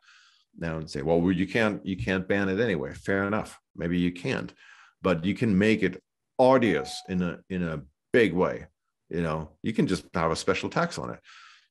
[0.58, 4.12] now and say well you can't you can't ban it anyway fair enough maybe you
[4.12, 4.54] can't
[5.02, 6.02] but you can make it
[6.38, 8.66] arduous in a in a big way
[9.10, 11.20] you know you can just have a special tax on it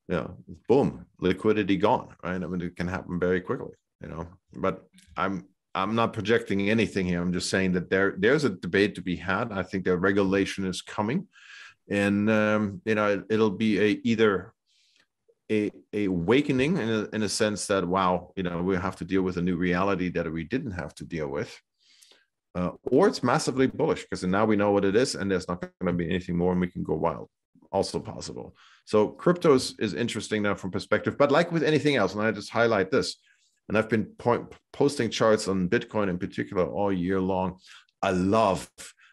[0.09, 0.29] yeah,
[0.69, 2.43] boom, liquidity gone, right?
[2.43, 4.27] I mean, it can happen very quickly, you know.
[4.55, 4.85] But
[5.17, 7.21] I'm I'm not projecting anything here.
[7.21, 9.53] I'm just saying that there there's a debate to be had.
[9.53, 11.29] I think the regulation is coming,
[11.91, 14.55] and um, you know, it, will be a either
[15.51, 19.05] a, a awakening in a, in a sense that wow, you know, we have to
[19.05, 21.61] deal with a new reality that we didn't have to deal with.
[22.55, 25.61] Uh, or it's massively bullish because now we know what it is and there's not
[25.61, 27.29] going to be anything more and we can go wild
[27.71, 28.57] also possible
[28.89, 32.31] so crypto is, is interesting now from perspective, but like with anything else, and I
[32.31, 33.17] just highlight this,
[33.69, 37.59] and I've been point, posting charts on Bitcoin in particular all year long.
[38.01, 38.71] I love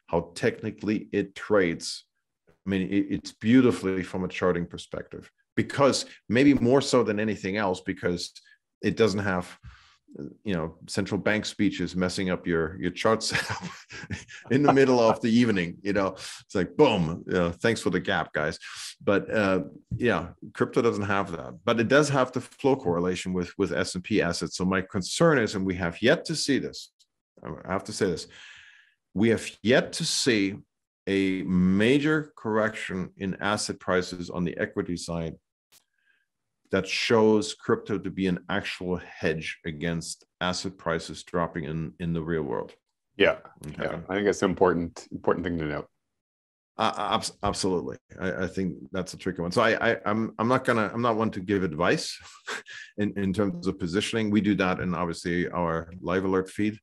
[0.07, 2.05] how technically it trades.
[2.49, 7.57] I mean, it, it's beautifully from a charting perspective because maybe more so than anything
[7.57, 8.31] else because
[8.81, 9.57] it doesn't have
[10.45, 13.63] you know central bank speeches messing up your your chart setup
[14.49, 16.07] in the middle of the evening you know?
[16.07, 18.57] It's like boom you know, thanks for the gap guys.
[19.03, 19.63] But uh
[19.97, 21.59] yeah crypto doesn't have that.
[21.65, 24.55] But it does have the flow correlation with with s&p assets.
[24.57, 26.91] So my concern is and we have yet to see this
[27.67, 28.27] i have to say this
[29.13, 30.55] we have yet to see
[31.07, 35.35] a major correction in asset prices on the equity side
[36.71, 42.21] that shows crypto to be an actual hedge against asset prices dropping in in the
[42.21, 42.73] real world.
[43.17, 43.83] Yeah, okay.
[43.83, 43.99] yeah.
[44.09, 45.87] I think it's an important important thing to note.
[46.77, 49.51] Uh, absolutely, I, I, think that's a tricky one.
[49.51, 52.19] So I, I, am I'm, I'm not gonna I'm not one to give advice
[52.97, 54.29] in in terms of positioning.
[54.29, 56.77] We do that in obviously our live alert feed,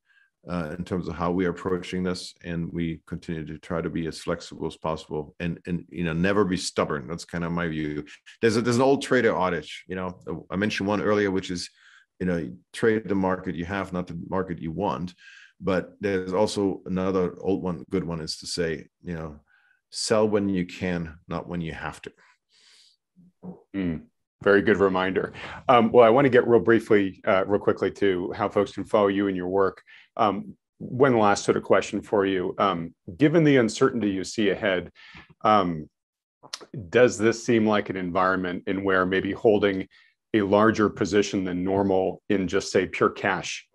[0.49, 3.91] uh, in terms of how we are approaching this and we continue to try to
[3.91, 7.07] be as flexible as possible and and you know never be stubborn.
[7.07, 8.05] That's kind of my view.
[8.41, 10.19] There's a, there's an old trader adage you know
[10.51, 11.71] i mentioned one earlier which is
[12.19, 15.15] you know trade the market you have not the market you want.
[15.61, 19.41] But there's also another old one good one is to say you know
[19.91, 22.13] sell when you can not when you have to.
[23.77, 24.03] Mm
[24.43, 25.33] very good reminder.
[25.69, 28.85] Um, well, I want to get real briefly, uh, real quickly to how folks can
[28.85, 29.83] follow you and your work.
[30.17, 32.55] Um, one last sort of question for you.
[32.59, 34.91] Um, given the uncertainty you see ahead,
[35.43, 35.89] um,
[36.89, 39.87] does this seem like an environment in where maybe holding
[40.35, 43.67] a larger position than normal in just say pure cash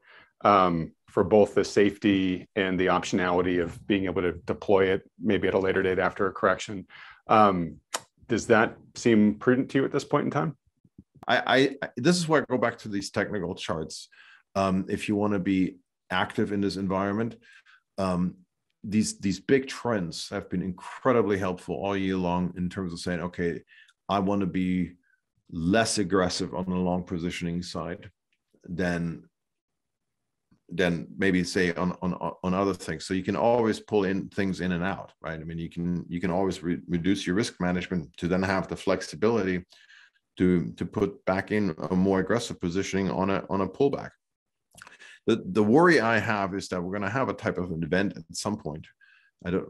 [0.43, 5.47] um, for both the safety and the optionality of being able to deploy it maybe
[5.47, 6.85] at a later date after a correction?
[7.27, 7.77] Um,
[8.27, 10.57] does that seem prudent to you at this point in time?
[11.27, 14.09] I, I this is where I go back to these technical charts.
[14.55, 15.77] Um, if you want to be
[16.09, 17.35] active in this environment.
[17.97, 18.35] Um,
[18.83, 23.21] these these big trends have been incredibly helpful all year long in terms of saying,
[23.21, 23.61] okay,
[24.07, 24.93] I want to be
[25.51, 28.11] less aggressive on the long positioning side
[28.63, 29.23] than
[30.69, 34.59] than maybe say on on on other things so you can always pull in things
[34.59, 37.61] in and out right i mean you can you can always re- reduce your risk
[37.61, 39.63] management to then have the flexibility
[40.37, 44.09] to to put back in a more aggressive positioning on a on a pullback
[45.27, 47.83] the the worry I have is that we're going to have a type of an
[47.83, 48.87] event at some point.
[49.45, 49.67] I don't.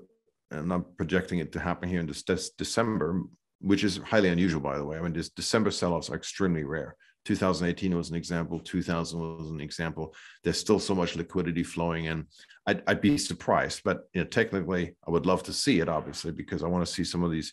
[0.52, 3.24] I'm not projecting it to happen here in this, this December,
[3.60, 4.98] which is highly unusual, by the way.
[4.98, 6.96] I mean, this December sell-offs are extremely rare.
[7.28, 8.58] 2018 was an example.
[8.58, 10.16] 2000 was an example.
[10.44, 12.26] There's still so much liquidity flowing in.
[12.66, 16.32] I'd, I'd be surprised, but you know, technically, I would love to see it, obviously,
[16.32, 17.52] because I want to see some of these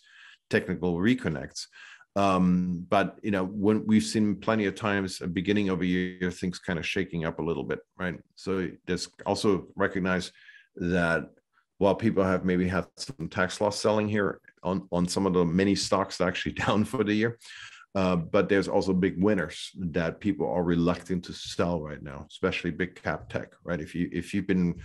[0.49, 1.65] technical reconnects.
[2.15, 6.31] Um, but you know, when we've seen plenty of times, at beginning of a year,
[6.31, 8.17] things kind of shaking up a little bit, right?
[8.35, 10.31] So just also recognize
[10.77, 11.25] that
[11.79, 15.43] while people have maybe had some tax loss selling here on on some of the
[15.43, 17.37] many stocks that actually down for the year,
[17.95, 22.69] uh, but there's also big winners that people are reluctant to sell right now, especially
[22.69, 23.79] big cap tech, right?
[23.79, 24.75] If you if you've been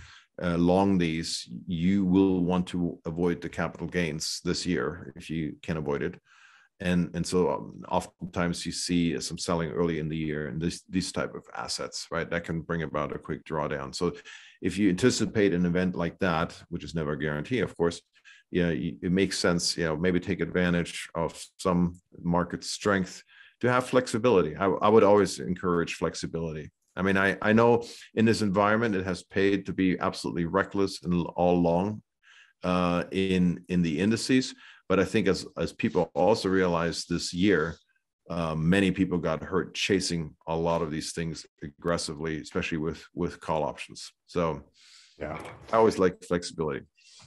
[0.41, 5.57] uh, long these, you will want to avoid the capital gains this year if you
[5.61, 6.19] can avoid it.
[6.79, 10.83] And and so um, oftentimes you see some selling early in the year and this
[10.89, 12.29] these type of assets right?
[12.29, 13.93] That can bring about a quick drawdown.
[13.93, 14.13] So
[14.61, 18.01] if you anticipate an event like that which is never a guarantee of course
[18.51, 23.23] you know, it makes sense, you know, maybe take advantage of some market strength
[23.61, 24.55] to have flexibility.
[24.55, 26.71] I, I would always encourage flexibility.
[26.95, 27.85] I mean, I, I know
[28.15, 32.01] in this environment it has paid to be absolutely reckless and all along
[32.63, 34.53] uh, in in the indices,
[34.89, 37.77] but I think as as people also realize this year,
[38.29, 43.39] uh, many people got hurt chasing a lot of these things aggressively, especially with with
[43.39, 44.11] call options.
[44.27, 44.61] So,
[45.17, 46.81] yeah, I always like flexibility.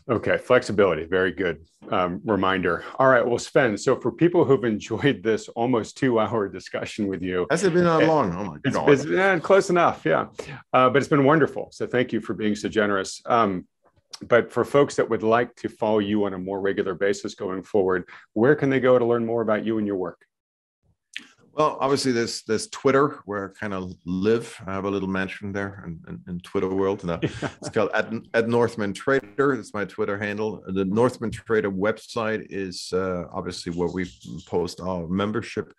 [0.09, 1.05] Okay, flexibility.
[1.05, 2.85] Very good um, reminder.
[2.99, 3.79] All right, well, Sven.
[3.79, 8.07] So for people who've enjoyed this almost two-hour discussion with you, has it been that
[8.07, 8.35] long?
[8.35, 10.05] Oh my god, it's, it's close enough.
[10.05, 10.27] Yeah,
[10.75, 11.69] uh, but it's been wonderful.
[11.73, 13.23] So thank you for being so generous.
[13.25, 13.67] Um,
[14.29, 17.63] but for folks that would like to follow you on a more regular basis going
[17.63, 20.25] forward, where can they go to learn more about you and your work?
[21.57, 24.57] Well, obviously, there's there's Twitter where I kind of live.
[24.67, 27.91] I have a little mansion there in, in, in Twitter world, and uh, it's called
[27.95, 29.55] at, at Northman Trader.
[29.55, 30.65] It's my Twitter handle.
[30.67, 34.11] The Northman Trader website is uh, obviously where we
[34.47, 35.73] post our membership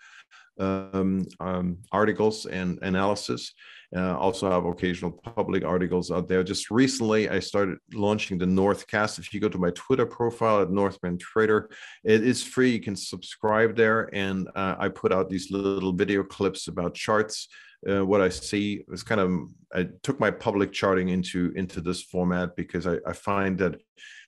[0.59, 3.53] um, um, articles and analysis.
[3.95, 6.43] Uh, also have occasional public articles out there.
[6.43, 9.19] Just recently, I started launching the Northcast.
[9.19, 11.69] If you go to my Twitter profile at Northman Trader,
[12.03, 12.71] it is free.
[12.71, 17.47] You can subscribe there, and uh, I put out these little video clips about charts.
[17.89, 19.29] Uh, what I see is kind of
[19.73, 23.79] I took my public charting into into this format because I, I find that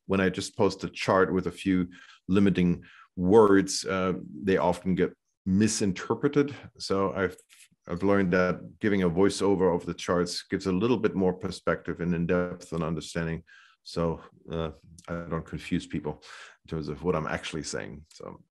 [0.06, 1.88] when I just post a chart with a few
[2.28, 2.84] limiting
[3.16, 5.12] words, uh, they often get
[5.46, 6.54] misinterpreted.
[6.78, 7.36] So I've
[7.90, 12.02] I've learned that giving a voiceover of the charts gives a little bit more perspective
[12.02, 13.44] and in depth and understanding.
[13.84, 14.20] So
[14.52, 14.72] uh,
[15.08, 16.22] I don't confuse people
[16.66, 18.04] in terms of what I'm actually saying.
[18.10, 18.42] So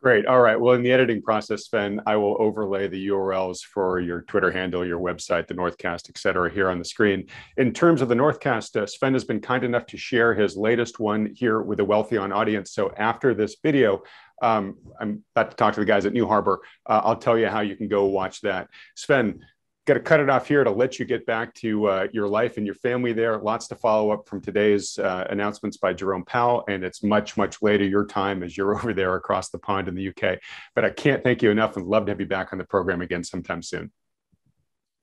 [0.00, 0.26] Great.
[0.26, 0.58] All right.
[0.58, 4.86] Well, in the editing process, Sven, I will overlay the URLs for your Twitter handle,
[4.86, 7.26] your website, the Northcast, et cetera, here on the screen.
[7.56, 11.00] In terms of the Northcast, uh, Sven has been kind enough to share his latest
[11.00, 12.70] one here with a Wealthion audience.
[12.70, 14.04] So after this video,
[14.42, 16.60] um, I'm about to talk to the guys at New Harbor.
[16.86, 18.68] Uh, I'll tell you how you can go watch that.
[18.94, 19.40] Sven,
[19.88, 22.58] got to cut it off here to let you get back to uh, your life
[22.58, 23.38] and your family there.
[23.38, 27.62] Lots to follow up from today's uh, announcements by Jerome Powell, and it's much, much
[27.62, 30.38] later your time as you're over there across the pond in the UK.
[30.74, 33.00] But I can't thank you enough and love to have you back on the program
[33.00, 33.90] again sometime soon.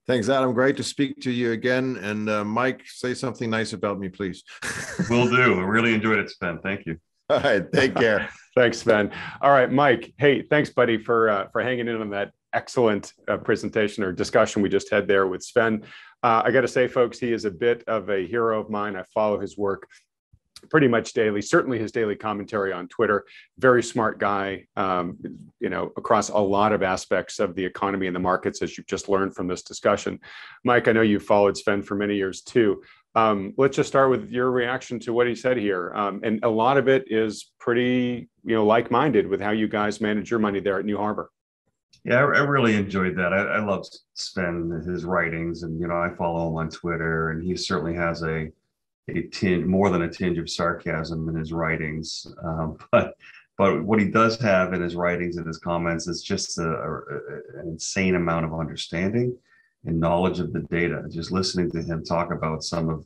[0.08, 0.54] Thanks, Adam.
[0.54, 1.98] Great to speak to you again.
[1.98, 4.44] And uh, Mike, say something nice about me, please.
[5.10, 5.60] Will do.
[5.60, 6.60] I really enjoyed it, Sven.
[6.62, 7.00] Thank you.
[7.30, 7.72] All right.
[7.72, 8.30] Take care.
[8.56, 9.12] thanks, Sven.
[9.42, 10.14] All right, Mike.
[10.18, 14.62] Hey, thanks, buddy, for uh, for hanging in on that excellent uh, presentation or discussion
[14.62, 15.84] we just had there with Sven.
[16.24, 18.96] Uh, I got to say, folks, he is a bit of a hero of mine.
[18.96, 19.88] I follow his work
[20.70, 23.26] pretty much daily, certainly his daily commentary on Twitter.
[23.60, 25.18] Very smart guy, um,
[25.60, 28.88] you know, across a lot of aspects of the economy and the markets, as you've
[28.88, 30.20] just learned from this discussion.
[30.64, 32.82] Mike, I know you've followed Sven for many years too.
[33.16, 35.94] Um, let's just start with your reaction to what he said here.
[35.96, 40.02] Um, and a lot of it is pretty, you know, like-minded with how you guys
[40.02, 41.32] manage your money there at New Harbor.
[42.04, 43.34] Yeah, I, really enjoyed that.
[43.34, 47.42] I, I love Sven his writings, and you know, I follow him on Twitter, and
[47.44, 48.52] he certainly has a
[49.08, 52.28] a tinge, more than a tinge of sarcasm in his writings.
[52.44, 53.16] Um, but
[53.58, 56.98] but what he does have in his writings and his comments is just a, a,
[57.62, 59.36] an insane amount of understanding
[59.86, 61.04] and knowledge of the data.
[61.10, 63.06] Just listening to him talk about some of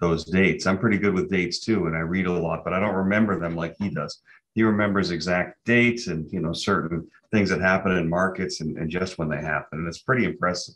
[0.00, 0.66] those dates.
[0.66, 3.38] I'm pretty good with dates too, and I read a lot, but I don't remember
[3.38, 4.20] them like he does.
[4.54, 8.90] He remembers exact dates and you know certain things that happen in markets and, and
[8.90, 10.74] just when they happen, and it's pretty impressive.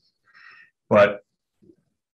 [0.89, 1.25] But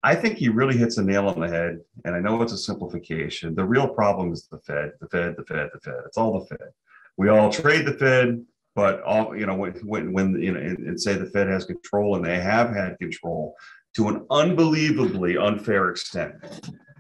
[0.03, 1.81] I think he really hits a nail on the head.
[2.05, 3.55] And I know it's a simplification.
[3.55, 6.03] The real problem is the Fed, the Fed, the Fed, the Fed.
[6.07, 6.69] It's all the Fed.
[7.17, 8.45] We all trade the Fed,
[8.79, 9.73] but all you know when
[10.13, 13.57] when, you know and, and say the Fed has control, and they have had control
[13.97, 16.35] to an unbelievably unfair extent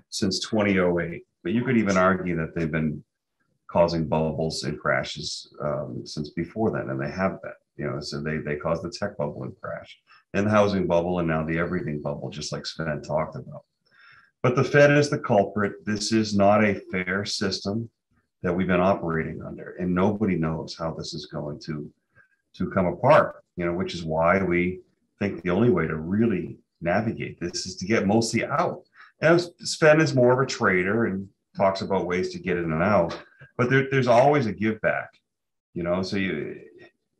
[0.08, 1.22] since 2008.
[1.44, 3.04] But you could even argue that they've been
[3.70, 7.52] causing bubbles and crashes um, since before then, and they have been.
[7.76, 9.96] You know, so they they caused the tech bubble and crash
[10.34, 13.62] and the housing bubble and now the everything bubble, just like Sven talked about.
[14.42, 15.74] But the Fed is the culprit.
[15.86, 17.88] This is not a fair system
[18.42, 21.90] that we've been operating under, and nobody knows how this is going to
[22.54, 23.42] to come apart.
[23.56, 24.80] You know, which is why we
[25.18, 28.82] think the only way to really navigate this is to get mostly out.
[29.20, 32.82] And Sven is more of a trader and talks about ways to get in and
[32.82, 33.20] out,
[33.56, 35.10] but there, there's always a give back.
[35.74, 36.60] You know, so you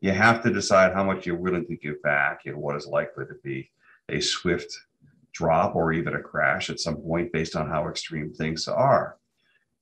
[0.00, 3.24] you have to decide how much you're willing to give back and what is likely
[3.26, 3.70] to be
[4.08, 4.72] a swift
[5.32, 9.17] drop or even a crash at some point based on how extreme things are.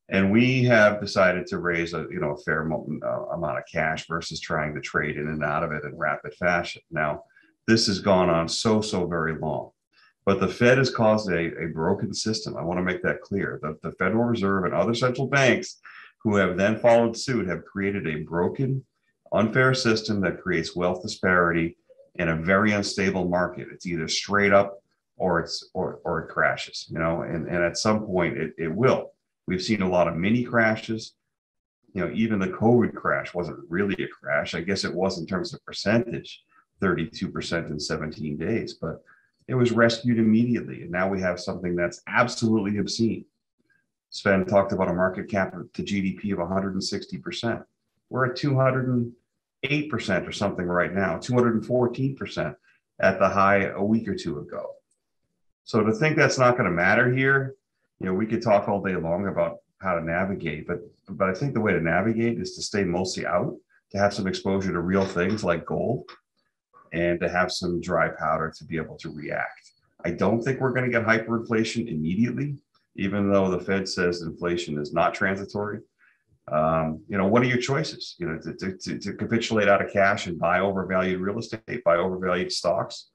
[0.09, 4.07] And we have decided to raise a you know a fair uh, amount of cash
[4.07, 6.82] versus trying to trade in and out of it in rapid fashion.
[6.90, 7.24] Now,
[7.66, 9.70] this has gone on so so very long,
[10.24, 12.57] but the Fed has caused a, a broken system.
[12.57, 13.59] I want to make that clear.
[13.62, 15.80] The, the Federal Reserve and other central banks
[16.22, 18.84] who have then followed suit have created a broken,
[19.32, 21.76] unfair system that creates wealth disparity
[22.16, 23.68] in a very unstable market.
[23.72, 24.80] It's either straight up
[25.16, 28.72] or it's or or it crashes, you know, and, and at some point it, it
[28.72, 29.12] will.
[29.47, 31.12] We've seen a lot of mini crashes.
[31.92, 34.55] You know, even the COVID crash wasn't really a crash.
[34.55, 36.42] I guess it was in terms of percentage,
[36.82, 39.03] 32% in 17 days, but
[39.49, 40.82] it was rescued immediately.
[40.82, 43.24] And now we have something that's absolutely obscene.
[44.11, 47.64] Sven talked about a market cap to GDP of 160%.
[48.09, 49.12] We're at 208%
[50.26, 52.57] or something right now, 214%
[53.01, 54.70] at the high a week or two ago.
[55.64, 57.57] So to think that's not going to matter here,
[58.01, 61.34] you know, we could talk all day long about how to navigate, but but I
[61.34, 63.55] think the way to navigate is to stay mostly out,
[63.92, 66.05] to have some exposure to real things like gold,
[66.92, 69.72] and to have some dry powder to be able to react.
[70.05, 72.57] I don't think we're going to get hyperinflation immediately,
[72.97, 75.80] even though the Fed says inflation is not transitory.
[76.51, 78.14] Um, you know, what are your choices?
[78.18, 81.97] You know, to, to, to capitulate out of cash and buy overvalued real estate, buy
[81.97, 83.09] overvalued stocks,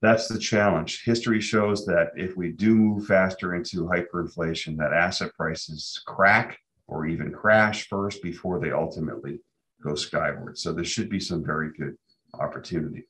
[0.00, 1.02] that's the challenge.
[1.04, 7.06] History shows that if we do move faster into hyperinflation, that asset prices crack or
[7.06, 9.40] even crash first before they ultimately
[9.82, 10.56] go skyward.
[10.56, 11.96] So there should be some very good
[12.34, 13.06] opportunity.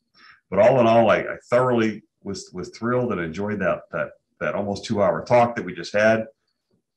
[0.51, 4.11] But all in all, I, I thoroughly was was thrilled and enjoyed that that
[4.41, 6.27] that almost two hour talk that we just had.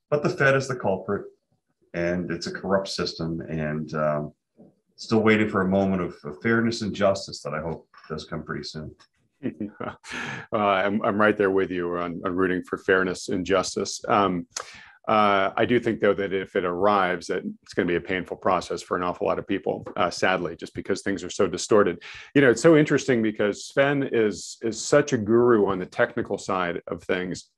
[0.10, 1.26] But the Fed is the culprit,
[1.94, 4.34] and it's a corrupt system, and um,
[4.96, 8.44] still waiting for a moment of, of fairness and justice that I hope does come
[8.44, 8.94] pretty soon.
[10.54, 14.02] I'm, I'm right there with you on, on rooting for fairness and justice.
[14.08, 14.48] Um,
[15.08, 18.02] uh, I do think, though, that if it arrives, that it's going to be a
[18.02, 19.86] painful process for an awful lot of people.
[19.98, 22.02] Uh, sadly, just because things are so distorted.
[22.36, 26.38] You know, it's so interesting because Sven is is such a guru on the technical
[26.38, 27.50] side of things,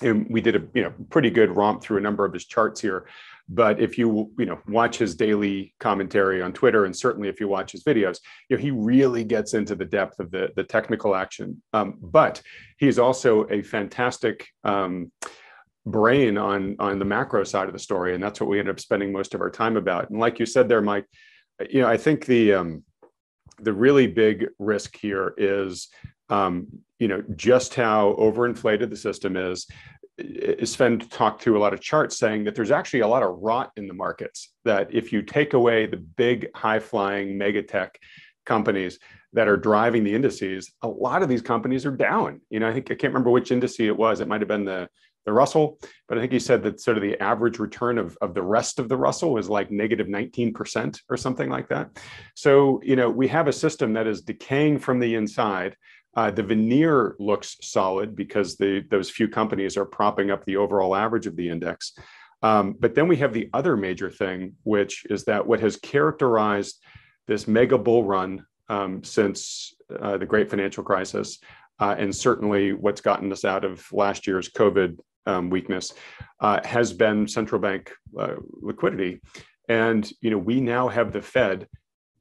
[0.00, 2.80] and we did a you know pretty good romp through a number of his charts
[2.80, 3.06] here.
[3.48, 7.48] But if you you know watch his daily commentary on Twitter, and certainly if you
[7.48, 11.14] watch his videos, you know he really gets into the depth of the the technical
[11.14, 11.62] action.
[11.72, 12.42] Um, but
[12.76, 14.46] he's also a fantastic.
[14.64, 15.12] Um,
[15.86, 18.78] brain on on the macro side of the story and that's what we end up
[18.78, 21.06] spending most of our time about and like you said there mike
[21.70, 22.84] you know i think the um
[23.60, 25.88] the really big risk here is
[26.28, 26.66] um
[26.98, 29.66] you know just how overinflated the system is
[30.18, 33.38] Uh, Sven talked through a lot of charts saying that there's actually a lot of
[33.38, 34.52] rot in the markets.
[34.64, 37.98] That if you take away the big, high flying mega tech
[38.44, 38.98] companies
[39.32, 42.40] that are driving the indices, a lot of these companies are down.
[42.50, 44.20] You know, I think I can't remember which indice it was.
[44.20, 44.88] It might have been the
[45.28, 48.32] the Russell, but I think he said that sort of the average return of, of
[48.32, 51.90] the rest of the Russell was like negative 19% or something like that.
[52.34, 55.76] So, you know, we have a system that is decaying from the inside
[56.18, 60.96] uh, the veneer looks solid because the, those few companies are propping up the overall
[60.96, 61.92] average of the index.
[62.42, 66.82] Um, but then we have the other major thing, which is that what has characterized
[67.28, 71.38] this mega bull run um, since uh, the great financial crisis,
[71.78, 75.94] uh, and certainly what's gotten us out of last year's COVID um, weakness,
[76.40, 79.20] uh, has been central bank uh, liquidity.
[79.68, 81.68] And you know, we now have the Fed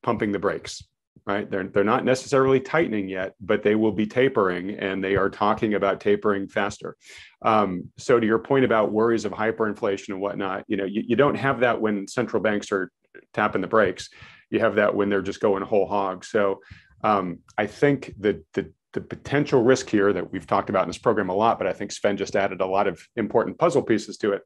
[0.03, 0.83] pumping the brakes
[1.25, 1.49] right?
[1.49, 5.73] They're, they're not necessarily tightening yet, but they will be tapering and they are talking
[5.73, 6.95] about tapering faster.
[7.41, 11.15] Um, so to your point about worries of hyperinflation and whatnot, you know, you, you
[11.15, 12.91] don't have that when central banks are
[13.33, 14.09] tapping the brakes.
[14.49, 16.23] You have that when they're just going whole hog.
[16.23, 16.61] So
[17.03, 20.97] um, I think that the, the potential risk here that we've talked about in this
[20.97, 24.17] program a lot, but I think Sven just added a lot of important puzzle pieces
[24.17, 24.41] to it,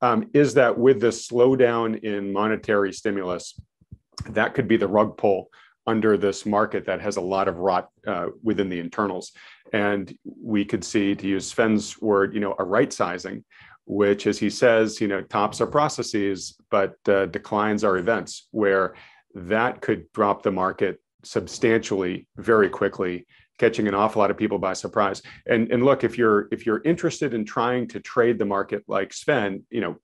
[0.00, 3.58] um, is that with the slowdown in monetary stimulus,
[4.30, 5.48] that could be the rug pull
[5.86, 9.32] under this market that has a lot of rot uh, within the internals.
[9.72, 13.44] And we could see, to use Sven's word, you know, a right sizing,
[13.84, 18.94] which, as he says, you know, tops are processes, but uh, declines are events, where
[19.34, 23.26] that could drop the market substantially very quickly
[23.58, 26.82] catching an awful lot of people by surprise and and look if you're if you're
[26.84, 29.96] interested in trying to trade the market like sven you know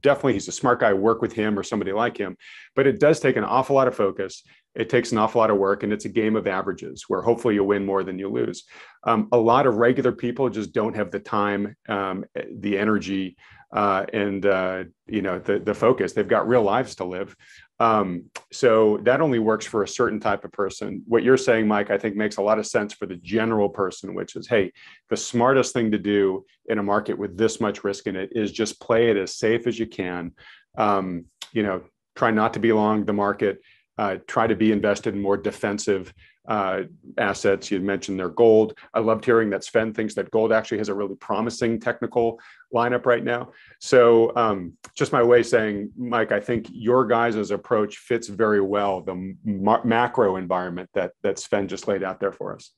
[0.00, 2.36] definitely he's a smart guy work with him or somebody like him
[2.74, 4.42] but it does take an awful lot of focus.
[4.74, 7.54] It takes an awful lot of work and it's a game of averages where hopefully
[7.54, 8.64] you win more than you lose.
[9.04, 12.24] Um, a lot of regular people just don't have the time um,
[12.58, 13.36] the energy
[13.72, 17.34] uh, and uh, you know the, the focus they've got real lives to live.
[17.80, 21.02] Um, so that only works for a certain type of person.
[21.06, 24.14] What you're saying mike i think makes a lot of sense for the general person
[24.14, 24.72] which is hey
[25.10, 28.52] the smartest thing to do in a market with this much risk in it is
[28.52, 30.32] just play it as safe as you can.
[30.78, 31.82] Um, you know
[32.14, 33.60] try not to be long the market
[33.98, 36.12] uh, try to be invested in more defensive
[36.48, 36.82] uh,
[37.18, 37.70] assets.
[37.70, 38.76] You mentioned their gold.
[38.94, 42.40] I loved hearing that Sven thinks that gold actually has a really promising technical
[42.74, 43.50] lineup right now.
[43.80, 48.60] So, um, just my way of saying, Mike, I think your guys' approach fits very
[48.60, 52.72] well the ma- macro environment that that Sven just laid out there for us.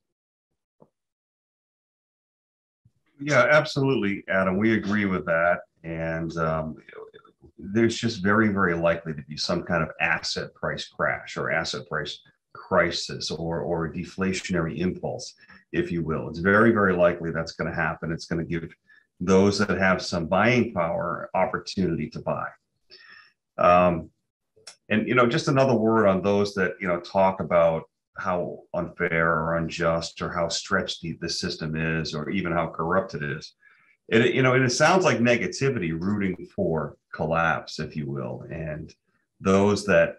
[3.20, 4.58] Yeah, absolutely, Adam.
[4.58, 6.76] We agree with that, and um,
[7.58, 11.88] there's just very, very likely to be some kind of asset price crash or asset
[11.88, 12.20] price
[12.68, 15.34] crisis or, or deflationary impulse,
[15.72, 16.28] if you will.
[16.28, 18.12] It's very, very likely that's going to happen.
[18.12, 18.74] It's going to give
[19.20, 22.48] those that have some buying power opportunity to buy.
[23.58, 24.10] Um,
[24.88, 27.84] and you know, just another word on those that you know talk about
[28.16, 33.14] how unfair or unjust or how stretched the, the system is, or even how corrupt
[33.14, 33.54] it is.
[34.08, 38.94] It you know, and it sounds like negativity rooting for collapse, if you will, and
[39.40, 40.16] those that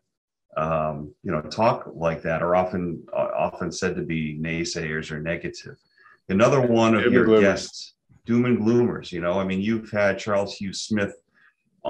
[0.57, 5.19] um, you know talk like that are often uh, often said to be naysayers or
[5.19, 5.77] negative.
[6.29, 7.93] Another one of doom your guests,
[8.25, 9.11] doom and gloomers.
[9.11, 11.13] You know, I mean, you've had Charles Hugh Smith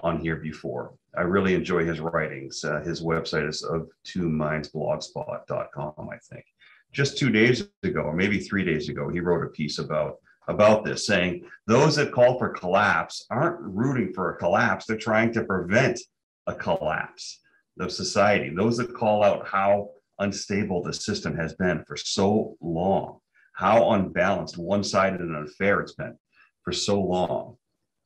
[0.04, 0.94] on here before.
[1.18, 2.64] I really enjoy his writings.
[2.64, 6.46] Uh, his website is of two minds blogspot.com, I think.
[6.92, 10.86] Just two days ago, or maybe three days ago, he wrote a piece about about
[10.86, 15.44] this, saying those that call for collapse aren't rooting for a collapse; they're trying to
[15.44, 16.00] prevent
[16.48, 17.40] a collapse
[17.80, 23.20] of society, those that call out how unstable the system has been for so long,
[23.54, 26.18] how unbalanced, one sided, and unfair it's been
[26.64, 27.58] for so long,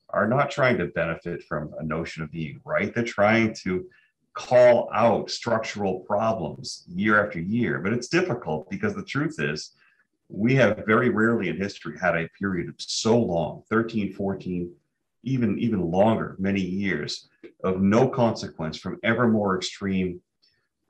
[0.09, 2.93] are not trying to benefit from a notion of being right.
[2.93, 3.85] They're trying to
[4.33, 7.79] call out structural problems year after year.
[7.79, 9.71] But it's difficult because the truth is,
[10.29, 14.71] we have very rarely in history had a period of so long 13, 14,
[15.23, 17.29] even, even longer, many years
[17.63, 20.21] of no consequence from ever more extreme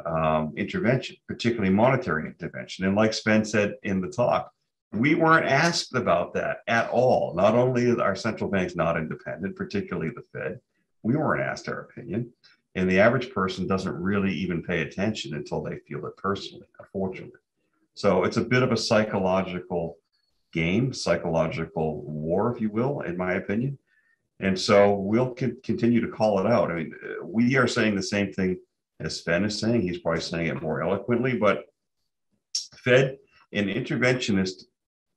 [0.06, 2.86] um, intervention, particularly monetary intervention.
[2.86, 4.52] And like Sven said in the talk,
[4.92, 7.34] we weren't asked about that at all.
[7.36, 10.60] Not only are central banks not independent, particularly the Fed,
[11.04, 12.32] we weren't asked our opinion.
[12.76, 17.40] And the average person doesn't really even pay attention until they feel it personally, unfortunately.
[17.94, 19.98] So it's a bit of a psychological
[20.54, 23.78] game, psychological war, if you will, in my opinion.
[24.40, 26.72] And so we'll continue to call it out.
[26.72, 28.58] I mean, we are saying the same thing
[29.00, 29.82] as Sven is saying.
[29.82, 31.66] He's probably saying it more eloquently, but
[32.84, 33.18] Fed
[33.52, 34.64] and interventionist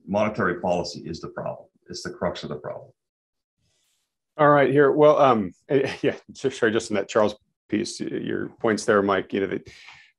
[0.06, 1.68] monetary policy is the problem.
[1.88, 2.90] It's the crux of the problem.
[4.38, 4.90] All right, here.
[4.90, 5.52] Well, um,
[6.02, 7.36] yeah, sorry, just in that Charles
[7.68, 9.32] piece, your points there, Mike.
[9.32, 9.58] You know,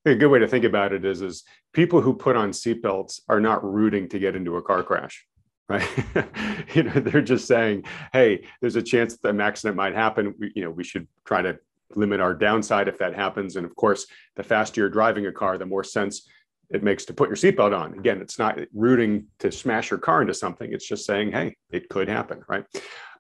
[0.06, 1.44] a good way to think about it is, is
[1.74, 5.26] people who put on seatbelts are not rooting to get into a car crash
[5.70, 5.88] right?
[6.74, 7.84] You know they're just saying
[8.14, 10.34] hey there's a chance that an accident might happen.
[10.40, 11.60] We, you know we should try to
[11.96, 13.56] limit our downside if that happens.
[13.56, 16.28] And of course the faster you're driving a car the more sense
[16.72, 17.94] it makes to put your seatbelt on.
[17.94, 20.74] Again it's not rooting to smash your car into something.
[20.74, 22.66] It's just saying hey it could happen right?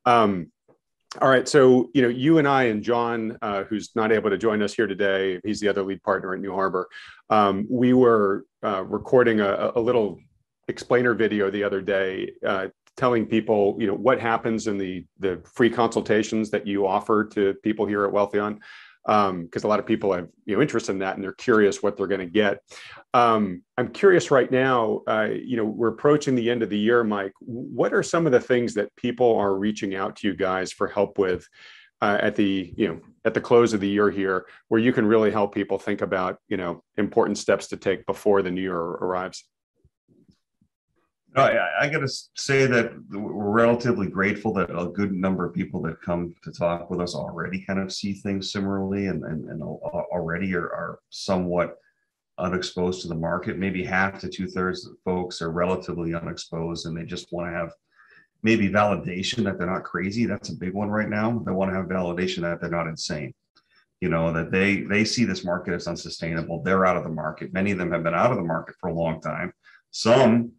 [0.06, 0.52] Um,
[1.22, 4.38] all right so you know you and i and john uh, who's not able to
[4.38, 6.88] join us here today he's the other lead partner at new harbor
[7.30, 10.18] um, we were uh, recording a, a little
[10.68, 15.42] explainer video the other day uh, telling people you know what happens in the the
[15.46, 18.60] free consultations that you offer to people here at Wealthion
[19.06, 21.84] because um, a lot of people have you know interest in that and they're curious
[21.84, 22.60] what they're going to get.
[23.14, 25.02] Um, I'm curious right now.
[25.08, 27.34] Uh, you know, we're approaching the end of the year, Mike.
[27.40, 30.88] What are some of the things that people are reaching out to you guys for
[30.88, 31.46] help with
[32.02, 35.06] uh, at the you know at the close of the year here, where you can
[35.06, 38.78] really help people think about you know important steps to take before the new year
[38.78, 39.44] arrives?
[41.36, 45.82] I, I got to say that we're relatively grateful that a good number of people
[45.84, 49.64] that come to talk with us already kind of see things similarly and, and, and
[49.64, 51.78] already are, are somewhat
[52.38, 53.58] unexposed to the market.
[53.58, 57.58] Maybe half to two thirds of folks are relatively unexposed and they just want to
[57.58, 57.72] have
[58.44, 60.26] maybe validation that they're not crazy.
[60.26, 61.42] That's a big one right now.
[61.46, 63.34] They want to have validation that they're not insane.
[64.02, 66.62] You know, that they they see this market as unsustainable.
[66.62, 67.54] They're out of the market.
[67.54, 69.54] Many of them have been out of the market for a long time.
[69.92, 70.52] Some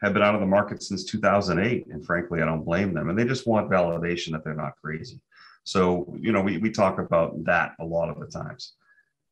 [0.00, 1.86] have been out of the market since 2008.
[1.88, 3.08] And frankly, I don't blame them.
[3.08, 5.20] And they just want validation that they're not crazy.
[5.64, 8.74] So, you know, we, we talk about that a lot of the times.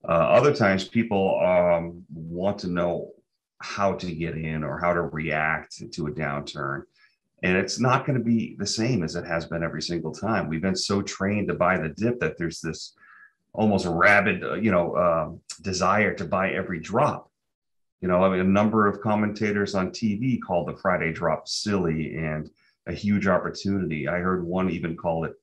[0.06, 3.12] Uh, other times, people um, want to know
[3.58, 6.82] how to get in or how to react to a downturn.
[7.42, 10.48] And it's not going to be the same as it has been every single time.
[10.48, 12.94] We've been so trained to buy the dip that there's this
[13.52, 15.30] almost rabid, uh, you know, uh,
[15.62, 17.30] desire to buy every drop.
[18.00, 22.16] You know, I mean, a number of commentators on TV called the Friday drop silly
[22.16, 22.50] and
[22.86, 24.06] a huge opportunity.
[24.06, 25.34] I heard one even call it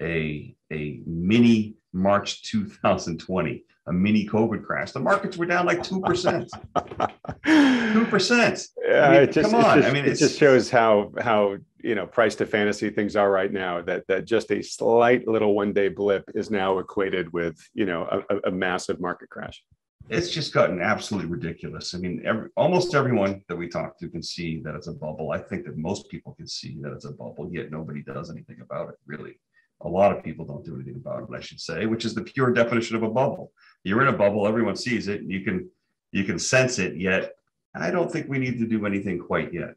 [0.00, 4.92] a a mini March 2020, a mini COVID crash.
[4.92, 6.50] The markets were down like two percent.
[7.44, 8.66] Two percent.
[8.84, 9.78] Yeah, it just, come on.
[9.78, 13.30] Just, I mean, it just shows how how you know price to fantasy things are
[13.30, 13.82] right now.
[13.82, 18.24] That that just a slight little one day blip is now equated with you know
[18.28, 19.62] a, a massive market crash.
[20.10, 21.94] It's just gotten absolutely ridiculous.
[21.94, 25.30] I mean, every, almost everyone that we talk to can see that it's a bubble.
[25.30, 28.60] I think that most people can see that it's a bubble, yet nobody does anything
[28.60, 29.38] about it, really
[29.82, 32.22] a lot of people don't do anything about it, I should say, which is the
[32.22, 33.52] pure definition of a bubble.
[33.84, 35.70] You're in a bubble, everyone sees it, and you can
[36.12, 37.34] you can sense it, yet
[37.74, 39.74] I don't think we need to do anything quite yet.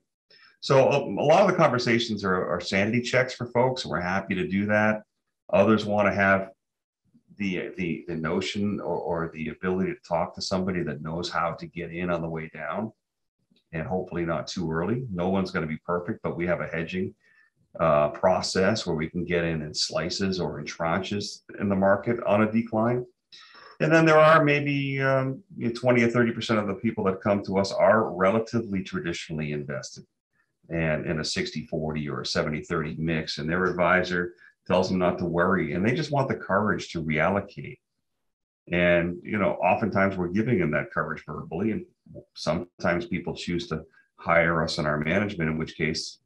[0.62, 3.86] So a, a lot of the conversations are, are sanity checks for folks.
[3.86, 5.04] We're happy to do that.
[5.52, 6.50] Others want to have
[7.38, 11.54] the the the notion or, or the ability to talk to somebody that knows how
[11.54, 12.92] to get in on the way down
[13.74, 15.04] and hopefully not too early.
[15.12, 17.14] No one's going to be perfect, but we have a hedging
[17.80, 22.20] uh, process where we can get in in slices or in tranches in the market
[22.26, 23.06] on a decline.
[23.80, 27.22] And then there are maybe um, you know, 20 or 30% of the people that
[27.22, 30.06] come to us are relatively traditionally invested
[30.70, 33.40] and in a 60 40 or a 70 30 mix.
[33.40, 34.36] And their advisor
[34.68, 35.74] tells them not to worry.
[35.74, 37.80] And they just want the courage to reallocate.
[38.72, 41.72] And, you know, oftentimes we're giving them that courage verbally.
[41.72, 41.86] And
[42.34, 43.84] sometimes people choose to
[44.16, 46.20] hire us in our management, in which case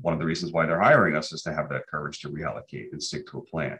[0.00, 2.92] one of the reasons why they're hiring us is to have that courage to reallocate
[2.92, 3.78] and stick to a plan.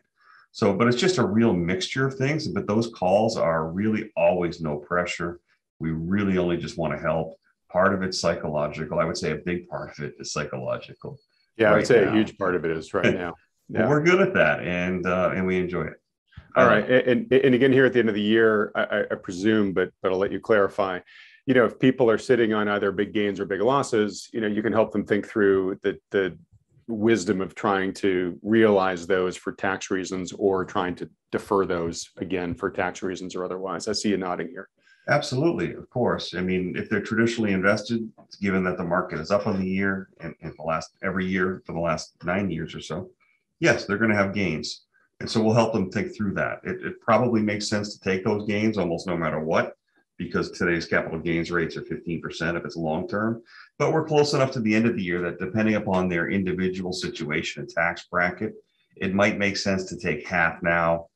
[0.53, 2.47] So, but it's just a real mixture of things.
[2.49, 5.41] But those calls are really always no pressure.
[5.81, 7.35] We really only just want to help.
[7.71, 9.01] Part of it's psychological.
[9.01, 11.19] I would say a big part of it is psychological.
[11.57, 12.13] Yeah, right I would say now.
[12.13, 13.35] a huge part of it is right now.
[13.69, 13.89] Yeah.
[13.89, 16.01] we're good at that, and uh, and we enjoy it.
[16.57, 19.15] All um, right, and and again here at the end of the year, I, I
[19.15, 21.01] presume, but but I'll let you clarify
[21.47, 24.47] you know, if people are sitting on either big gains or big losses, you know,
[24.47, 26.37] you can help them think through the the
[26.87, 32.55] wisdom of trying to realize those for tax reasons or trying to defer those again
[32.55, 33.89] for tax reasons or otherwise.
[33.89, 34.69] I see you nodding here.
[35.09, 36.35] Absolutely, of course.
[36.35, 38.11] I mean, if they're traditionally invested,
[38.41, 41.63] given that the market is up on the year and, and the last every year
[41.65, 43.11] for the last nine years or so,
[43.61, 44.85] yes, they're going to have gains.
[45.21, 46.61] And so we'll help them think through that.
[46.65, 49.75] It, it probably makes sense to take those gains almost no matter what
[50.19, 53.43] because today's capital gains rates are 15% if it's long term.
[53.79, 56.93] But we're close enough to the end of the year that depending upon their individual
[56.93, 58.55] situation and tax bracket,
[58.97, 61.09] it might make sense to take half now,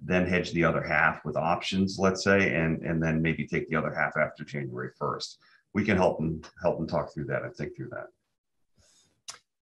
[0.00, 3.76] then hedge the other half with options, let's say, and, and then maybe take the
[3.76, 5.36] other half after January 1st.
[5.74, 8.06] We can help them help them talk through that and think through that.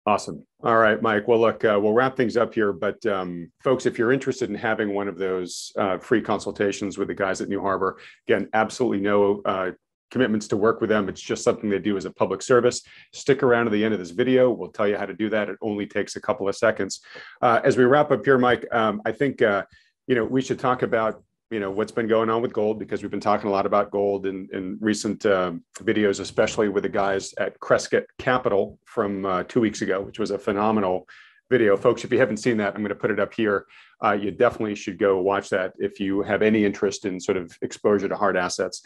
[0.07, 0.46] Awesome.
[0.62, 1.26] All right, Mike.
[1.26, 2.72] Well, look, uh, we'll wrap things up here.
[2.72, 7.09] But um, folks, if you're interested in having one of those uh, free consultations with
[7.09, 7.98] the guys at New Harbor,
[8.28, 9.72] again, absolutely no uh,
[10.12, 11.09] commitments to work with them.
[11.09, 12.82] It's just something they do as a public service.
[13.12, 14.48] Stick around to the end of this video.
[14.50, 15.48] We'll tell you how to do that.
[15.48, 17.00] It only takes a couple of seconds.
[17.42, 19.64] Uh, as we wrap up here, Mike, um, I think uh,
[20.07, 21.20] you know we should talk about
[21.51, 23.90] you know what's been going on with gold because we've been talking a lot about
[23.90, 29.42] gold in, in recent um, videos especially with the guys at Crescat Capital from uh,
[29.44, 31.09] two weeks ago which was a phenomenal
[31.49, 31.76] video.
[31.76, 33.66] Folks if you haven't seen that i'm going to put it up here.
[34.05, 37.57] Uh, you definitely should go watch that if you have any interest in sort of
[37.62, 38.82] exposure to hard assets.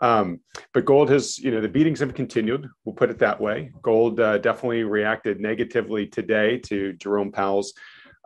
[0.00, 0.40] Um,
[0.74, 2.68] but gold has you know the beatings have continued.
[2.84, 3.72] We'll put it that way.
[3.80, 7.72] Gold uh, definitely reacted negatively today to jerome powell's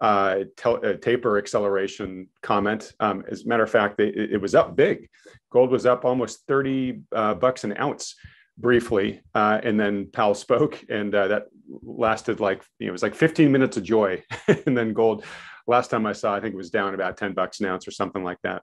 [0.01, 2.93] uh, uh, taper acceleration comment.
[3.01, 5.09] Um, as a matter of fact, it, it, was up big.
[5.51, 8.15] Gold was up almost 30 uh, bucks an ounce
[8.59, 9.23] briefly.
[9.35, 11.47] Uh, and then Powell spoke, and uh, that
[11.83, 14.23] lasted like, you know, it was like 15 minutes of joy.
[14.67, 15.25] and then gold,
[15.67, 17.91] last time I saw, I think it was down about 10 bucks an ounce or
[17.91, 18.63] something like that.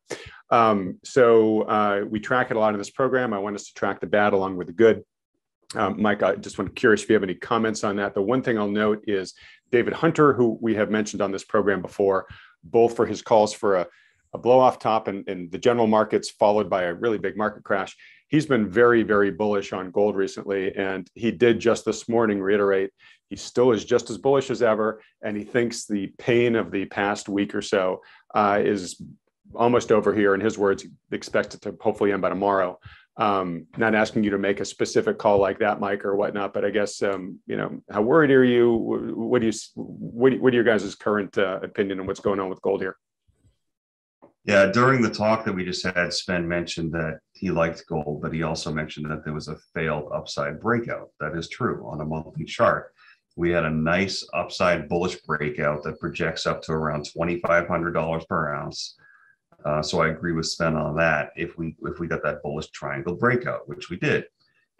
[0.50, 3.34] Um, so uh, we track it a lot in this program.
[3.34, 5.04] I want us to track the bad along with the good.
[5.76, 8.14] Um, Mike, I just want to curious if you have any comments on that.
[8.14, 9.34] The one thing I'll note is
[9.72, 12.28] David Hunter, who we have mentioned on this program before,
[12.64, 13.88] both for his calls for a,
[14.34, 17.64] a blow off top and, in the general markets, followed by a really big market
[17.64, 17.96] crash.
[18.28, 20.76] He's been very, very bullish on gold recently.
[20.76, 22.92] And he did just this morning reiterate
[23.34, 25.02] he still is just as bullish as ever.
[25.24, 28.04] And he thinks the pain of the past week or so
[28.36, 29.02] uh, is
[29.56, 30.36] almost over here.
[30.36, 32.78] In his words, expects it to hopefully end by tomorrow
[33.18, 36.66] um, not asking you to make a specific call like that, Mike, or whatnot, but
[36.66, 38.74] I guess um, you know how worried are you?
[38.74, 42.50] What do you what, what are your guys' current uh, opinion on what's going on
[42.50, 42.98] with gold here?
[44.46, 48.34] Yeah, during the talk that we just had, Sven mentioned that he liked gold, but
[48.34, 51.12] he also mentioned that there was a failed upside breakout.
[51.22, 52.94] That is true on a monthly chart.
[53.38, 58.98] We had a nice upside bullish breakout that projects up to around $2,500 per ounce.
[59.66, 61.32] Uh, so I agree with Sven on that.
[61.36, 64.26] If we if we got that bullish triangle breakout, which we did,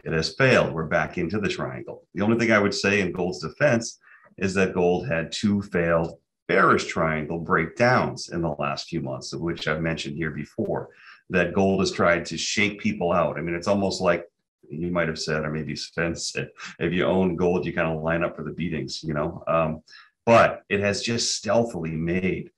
[0.04, 0.72] it has failed.
[0.72, 2.06] We're back into the triangle.
[2.14, 3.98] The only thing I would say in gold's defense
[4.36, 9.40] is that gold had two failed bearish triangle breakdowns in the last few months, of
[9.40, 10.90] which I've mentioned here before,
[11.30, 13.38] that gold has tried to shake people out.
[13.38, 14.26] I mean, it's almost like
[14.68, 18.02] you might have said, or maybe Sven said, if you own gold, you kind of
[18.02, 19.42] line up for the beatings, you know.
[19.46, 19.82] Um,
[20.26, 22.50] but it has just stealthily made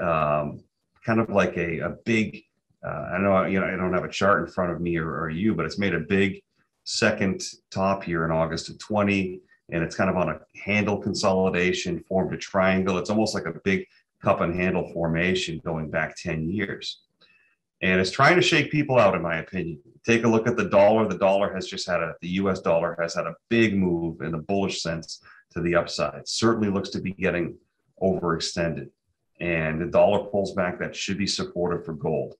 [0.00, 0.62] um,
[1.10, 2.44] kind of like a, a big,
[2.86, 5.22] uh, I know, you know, I don't have a chart in front of me or,
[5.22, 6.40] or you, but it's made a big
[6.84, 7.42] second
[7.72, 9.40] top here in August of 20
[9.72, 12.96] and it's kind of on a handle consolidation, formed a triangle.
[12.96, 13.86] It's almost like a big
[14.22, 17.00] cup and handle formation going back 10 years.
[17.82, 19.80] And it's trying to shake people out, in my opinion.
[20.06, 21.08] Take a look at the dollar.
[21.08, 24.30] The dollar has just had a, the US dollar has had a big move in
[24.30, 25.22] the bullish sense
[25.54, 26.28] to the upside.
[26.28, 27.56] Certainly looks to be getting
[28.00, 28.90] overextended.
[29.40, 32.34] And the dollar pulls back, that should be supportive for gold.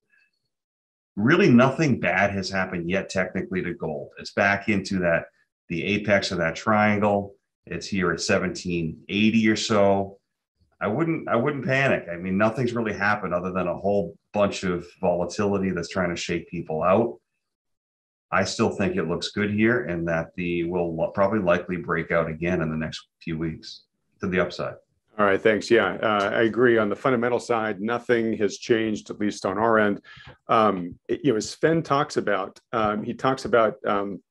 [1.16, 4.10] Really, nothing bad has happened yet, technically, to gold.
[4.18, 5.26] It's back into that
[5.68, 7.34] the apex of that triangle.
[7.66, 10.18] It's here at 1780 or so.
[10.80, 12.06] I wouldn't I wouldn't panic.
[12.10, 16.16] I mean, nothing's really happened other than a whole bunch of volatility that's trying to
[16.16, 17.18] shake people out.
[18.32, 22.28] I still think it looks good here and that the will probably likely break out
[22.28, 23.82] again in the next few weeks
[24.20, 24.74] to the upside.
[25.20, 25.70] All right, thanks.
[25.70, 26.78] Yeah, uh, I agree.
[26.78, 30.00] On the fundamental side, nothing has changed, at least on our end.
[30.48, 34.22] Um, it, you know, as Sven talks about, um, he talks about um,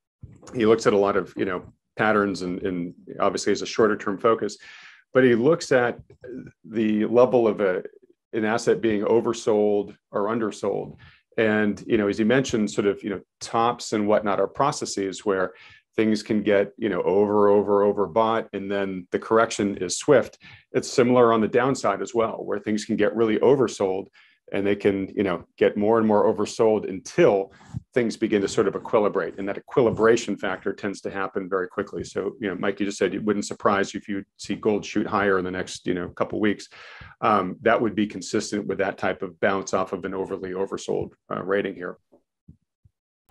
[0.55, 1.63] he looks at a lot of you know
[1.97, 4.57] patterns and, and obviously has a shorter term focus
[5.13, 5.99] but he looks at
[6.63, 7.83] the level of a,
[8.33, 10.95] an asset being oversold or undersold
[11.37, 15.25] and you know as he mentioned sort of you know tops and whatnot are processes
[15.25, 15.53] where
[15.99, 20.37] things can get you know over over over bought and then the correction is swift.
[20.71, 24.05] It's similar on the downside as well where things can get really oversold
[24.53, 27.51] and they can you know get more and more oversold until
[27.93, 32.05] things begin to sort of equilibrate and that equilibration factor tends to happen very quickly.
[32.05, 34.85] So you know mike you just said it wouldn't surprise you if you see gold
[34.85, 36.69] shoot higher in the next you know couple weeks.
[37.19, 41.09] Um, that would be consistent with that type of bounce off of an overly oversold
[41.29, 41.97] uh, rating here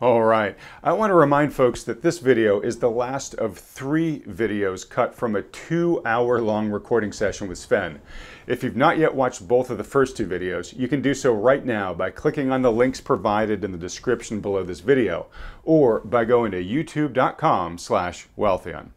[0.01, 4.21] all right, I want to remind folks that this video is the last of three
[4.21, 8.01] videos cut from a two hour long recording session with Sven.
[8.47, 11.33] If you've not yet watched both of the first two videos, you can do so
[11.35, 15.27] right now by clicking on the links provided in the description below this video,
[15.65, 18.93] or by going to youtube.com slash wealthion.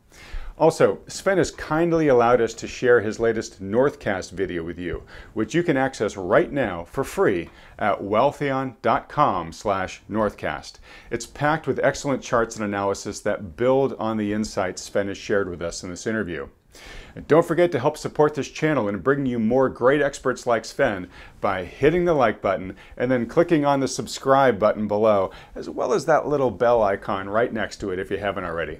[0.61, 5.01] Also, Sven has kindly allowed us to share his latest Northcast video with you,
[5.33, 7.49] which you can access right now for free
[7.79, 10.73] at wealthion.com slash Northcast.
[11.09, 15.49] It's packed with excellent charts and analysis that build on the insights Sven has shared
[15.49, 16.47] with us in this interview.
[17.15, 20.65] And don't forget to help support this channel and bring you more great experts like
[20.65, 21.09] Sven
[21.41, 25.91] by hitting the like button and then clicking on the subscribe button below, as well
[25.91, 28.79] as that little bell icon right next to it if you haven't already.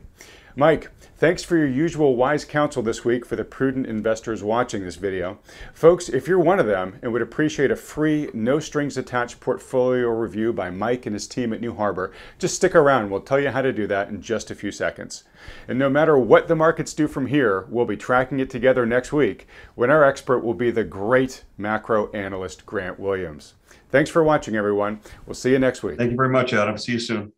[0.56, 0.92] Mike,
[1.22, 5.38] thanks for your usual wise counsel this week for the prudent investors watching this video.
[5.72, 10.10] Folks, if you're one of them and would appreciate a free, no strings attached portfolio
[10.10, 13.12] review by Mike and his team at New Harbor, just stick around.
[13.12, 15.24] We'll tell you how to do that in just a few seconds.
[15.68, 19.14] And no matter what the markets do from here, we'll be tracking it together next
[19.14, 23.54] week when our expert will be the great macro analyst Grant Williams.
[23.92, 25.02] Thanks for watching, everyone.
[25.28, 26.00] We'll see you next week.
[26.00, 26.80] Thank you very much, Adam.
[26.80, 27.32] See you soon.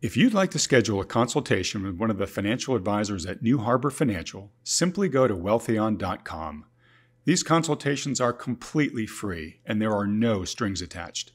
[0.00, 3.58] If you'd like to schedule a consultation with one of the financial advisors at New
[3.58, 6.66] Harbor Financial, simply go to wealthion.com.
[7.24, 11.32] These consultations are completely free and there are no strings attached.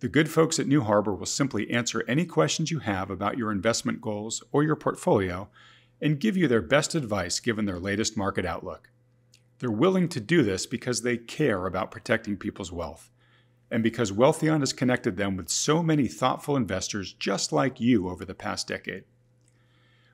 [0.00, 3.52] The good folks at New Harbor will simply answer any questions you have about your
[3.52, 5.48] investment goals or your portfolio
[6.00, 8.90] and give you their best advice given their latest market outlook.
[9.60, 13.09] They're willing to do this because they care about protecting people's wealth
[13.70, 18.24] and because Wealthion has connected them with so many thoughtful investors just like you over
[18.24, 19.04] the past decade.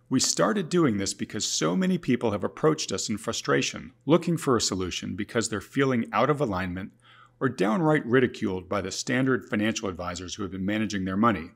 [0.08, 4.56] We started doing this because so many people have approached us in frustration, looking for
[4.56, 6.92] a solution because they're feeling out of alignment
[7.40, 11.50] or downright ridiculed by the standard financial advisors who have been managing their money.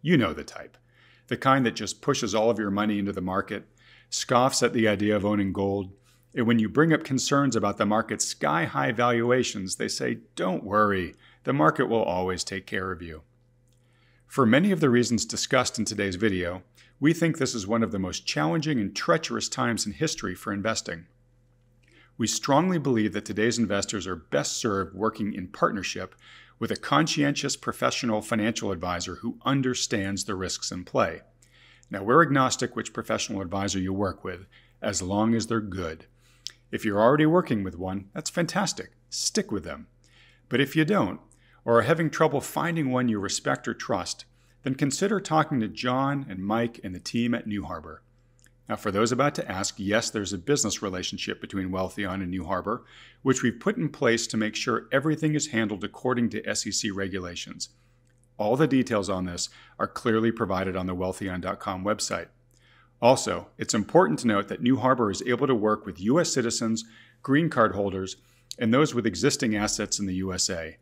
[0.00, 0.76] You know the type.
[1.28, 3.68] The kind that just pushes all of your money into the market,
[4.10, 5.92] scoffs at the idea of owning gold,
[6.34, 10.64] and when you bring up concerns about the market's sky high valuations, they say, Don't
[10.64, 11.14] worry,
[11.44, 13.22] the market will always take care of you.
[14.26, 16.62] For many of the reasons discussed in today's video,
[17.00, 20.52] we think this is one of the most challenging and treacherous times in history for
[20.52, 21.06] investing.
[22.16, 26.14] We strongly believe that today's investors are best served working in partnership
[26.58, 31.22] with a conscientious professional financial advisor who understands the risks in play.
[31.90, 34.46] Now, we're agnostic which professional advisor you work with,
[34.80, 36.06] as long as they're good.
[36.70, 38.92] If you're already working with one, that's fantastic.
[39.10, 39.88] Stick with them.
[40.48, 41.20] But if you don't,
[41.64, 44.24] or are having trouble finding one you respect or trust,
[44.62, 48.02] then consider talking to John and Mike and the team at New Harbor.
[48.68, 52.44] Now, for those about to ask, yes, there's a business relationship between Wealthion and New
[52.44, 52.84] Harbor,
[53.22, 57.70] which we've put in place to make sure everything is handled according to SEC regulations.
[58.38, 62.28] All the details on this are clearly provided on the Wealthion.com website.
[63.00, 66.32] Also, it's important to note that New Harbor is able to work with U.S.
[66.32, 66.84] citizens,
[67.22, 68.16] green card holders,
[68.58, 70.76] and those with existing assets in the USA.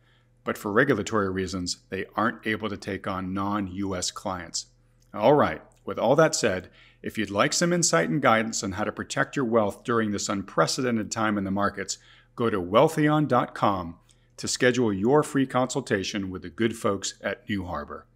[0.50, 4.66] But for regulatory reasons, they aren't able to take on non US clients.
[5.14, 6.70] All right, with all that said,
[7.04, 10.28] if you'd like some insight and guidance on how to protect your wealth during this
[10.28, 11.98] unprecedented time in the markets,
[12.34, 14.00] go to wealthion.com
[14.38, 18.08] to schedule your free consultation with the good folks at New Harbor.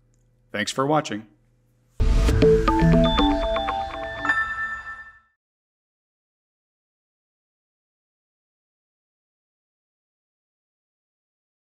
[0.51, 1.28] Thanks for watching.